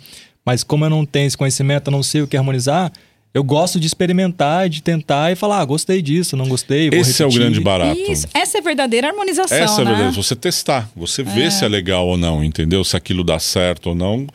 Mas 0.46 0.62
como 0.62 0.84
eu 0.84 0.90
não 0.90 1.04
tenho 1.04 1.26
esse 1.26 1.36
conhecimento, 1.36 1.88
eu 1.88 1.92
não 1.92 2.02
sei 2.02 2.22
o 2.22 2.28
que 2.28 2.36
harmonizar, 2.36 2.92
eu 3.34 3.42
gosto 3.42 3.80
de 3.80 3.86
experimentar, 3.86 4.68
de 4.68 4.82
tentar 4.82 5.32
e 5.32 5.36
falar, 5.36 5.60
ah, 5.60 5.64
gostei 5.64 6.02
disso, 6.02 6.36
não 6.36 6.46
gostei, 6.48 6.90
vou 6.90 6.98
Esse 7.00 7.22
é 7.22 7.26
o 7.26 7.28
repetir. 7.28 7.40
grande 7.42 7.60
barato. 7.60 7.98
Isso, 8.00 8.28
essa 8.34 8.58
é 8.58 8.60
a 8.60 8.62
verdadeira 8.62 9.08
harmonização, 9.08 9.56
Essa 9.56 9.80
é 9.80 9.82
a 9.82 9.84
né? 9.84 9.94
verdade. 9.94 10.16
Você 10.16 10.36
testar, 10.36 10.88
você 10.94 11.22
vê 11.22 11.50
se 11.50 11.64
é 11.64 11.68
legal 11.68 12.06
ou 12.06 12.16
não, 12.16 12.44
entendeu? 12.44 12.84
Se 12.84 12.96
aquilo 12.96 13.24
dá 13.24 13.38
certo 13.38 13.90
ou 13.90 13.94
não. 13.94 14.26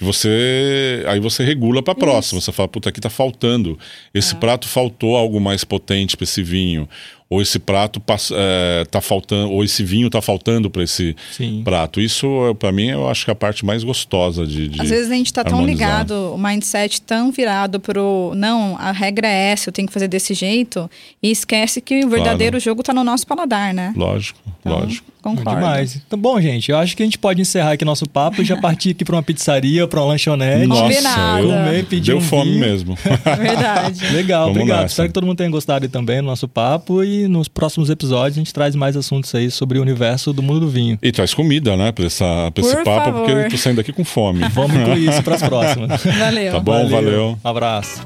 Que 0.00 0.04
você. 0.04 1.04
Aí 1.06 1.20
você 1.20 1.44
regula 1.44 1.82
pra 1.82 1.94
próxima. 1.94 2.40
Você 2.40 2.50
fala, 2.50 2.66
puta, 2.66 2.88
aqui 2.88 3.02
tá 3.02 3.10
faltando. 3.10 3.78
Esse 4.14 4.34
prato 4.34 4.66
faltou 4.66 5.14
algo 5.14 5.38
mais 5.38 5.62
potente 5.62 6.16
pra 6.16 6.24
esse 6.24 6.42
vinho. 6.42 6.88
Ou 7.28 7.42
esse 7.42 7.58
prato 7.58 8.02
é, 8.32 8.86
tá 8.90 9.02
faltando. 9.02 9.52
Ou 9.52 9.62
esse 9.62 9.84
vinho 9.84 10.08
tá 10.08 10.22
faltando 10.22 10.70
pra 10.70 10.82
esse 10.82 11.14
Sim. 11.30 11.60
prato. 11.62 12.00
Isso, 12.00 12.26
pra 12.58 12.72
mim, 12.72 12.86
eu 12.86 13.10
acho 13.10 13.26
que 13.26 13.30
é 13.30 13.32
a 13.32 13.36
parte 13.36 13.62
mais 13.62 13.84
gostosa 13.84 14.46
de. 14.46 14.68
de 14.68 14.80
Às 14.80 14.88
vezes 14.88 15.10
a 15.10 15.14
gente 15.14 15.34
tá 15.34 15.44
tão 15.44 15.66
ligado, 15.66 16.32
o 16.34 16.38
mindset 16.38 17.02
tão 17.02 17.30
virado 17.30 17.78
pro 17.78 18.32
não, 18.34 18.78
a 18.78 18.92
regra 18.92 19.28
é 19.28 19.50
essa, 19.50 19.68
eu 19.68 19.72
tenho 19.72 19.86
que 19.86 19.92
fazer 19.92 20.08
desse 20.08 20.32
jeito, 20.32 20.90
e 21.22 21.30
esquece 21.30 21.82
que 21.82 22.06
o 22.06 22.08
verdadeiro 22.08 22.58
jogo 22.58 22.82
tá 22.82 22.94
no 22.94 23.04
nosso 23.04 23.26
paladar, 23.26 23.74
né? 23.74 23.92
Lógico, 23.94 24.40
Então, 24.60 24.80
lógico. 24.80 25.09
Concordo. 25.20 25.60
Demais. 25.60 26.00
Então, 26.06 26.18
bom, 26.18 26.40
gente, 26.40 26.70
eu 26.70 26.78
acho 26.78 26.96
que 26.96 27.02
a 27.02 27.06
gente 27.06 27.18
pode 27.18 27.40
encerrar 27.40 27.72
aqui 27.72 27.84
nosso 27.84 28.08
papo 28.08 28.42
e 28.42 28.44
já 28.44 28.56
partir 28.56 28.90
aqui 28.90 29.04
para 29.04 29.16
uma 29.16 29.22
pizzaria, 29.22 29.86
para 29.86 30.00
uma 30.00 30.06
lanchonete. 30.08 30.66
Nossa, 30.66 31.38
eu, 31.40 31.48
Comer, 31.48 31.84
pedir 31.86 32.06
deu 32.12 32.18
um 32.18 32.20
fome 32.20 32.50
vinho. 32.52 32.60
mesmo. 32.60 32.94
Verdade. 33.38 34.06
Legal, 34.12 34.42
Vamos 34.46 34.56
obrigado. 34.56 34.82
nessa. 34.82 34.92
Espero 34.92 35.08
que 35.08 35.14
todo 35.14 35.26
mundo 35.26 35.36
tenha 35.38 35.50
gostado 35.50 35.84
aí 35.84 35.88
também 35.88 36.16
do 36.18 36.26
nosso 36.26 36.48
papo 36.48 37.02
e 37.04 37.26
nos 37.28 37.48
próximos 37.48 37.90
episódios 37.90 38.36
a 38.36 38.40
gente 38.40 38.52
traz 38.52 38.74
mais 38.74 38.96
assuntos 38.96 39.34
aí 39.34 39.50
sobre 39.50 39.78
o 39.78 39.82
universo 39.82 40.32
do 40.32 40.42
mundo 40.42 40.60
do 40.60 40.68
vinho. 40.68 40.98
E 41.02 41.12
traz 41.12 41.32
comida, 41.34 41.76
né, 41.76 41.92
pra, 41.92 42.06
essa, 42.06 42.50
pra 42.52 42.64
esse 42.64 42.74
Por 42.76 42.84
papo, 42.84 43.04
favor. 43.04 43.18
porque 43.26 43.32
eu 43.32 43.50
tô 43.50 43.56
saindo 43.56 43.76
daqui 43.76 43.92
com 43.92 44.04
fome. 44.04 44.40
Vamos 44.52 44.76
incluir 44.76 45.08
isso 45.08 45.22
para 45.22 45.34
as 45.36 45.42
próximas. 45.42 46.02
Valeu. 46.04 46.52
Tá 46.52 46.60
bom, 46.60 46.88
valeu. 46.88 47.38
Um 47.44 47.48
abraço. 47.48 48.00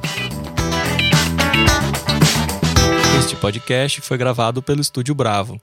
Este 3.19 3.37
podcast 3.37 4.01
foi 4.01 4.19
gravado 4.19 4.63
pelo 4.63 4.81
Estúdio 4.81 5.15
Bravo. 5.15 5.61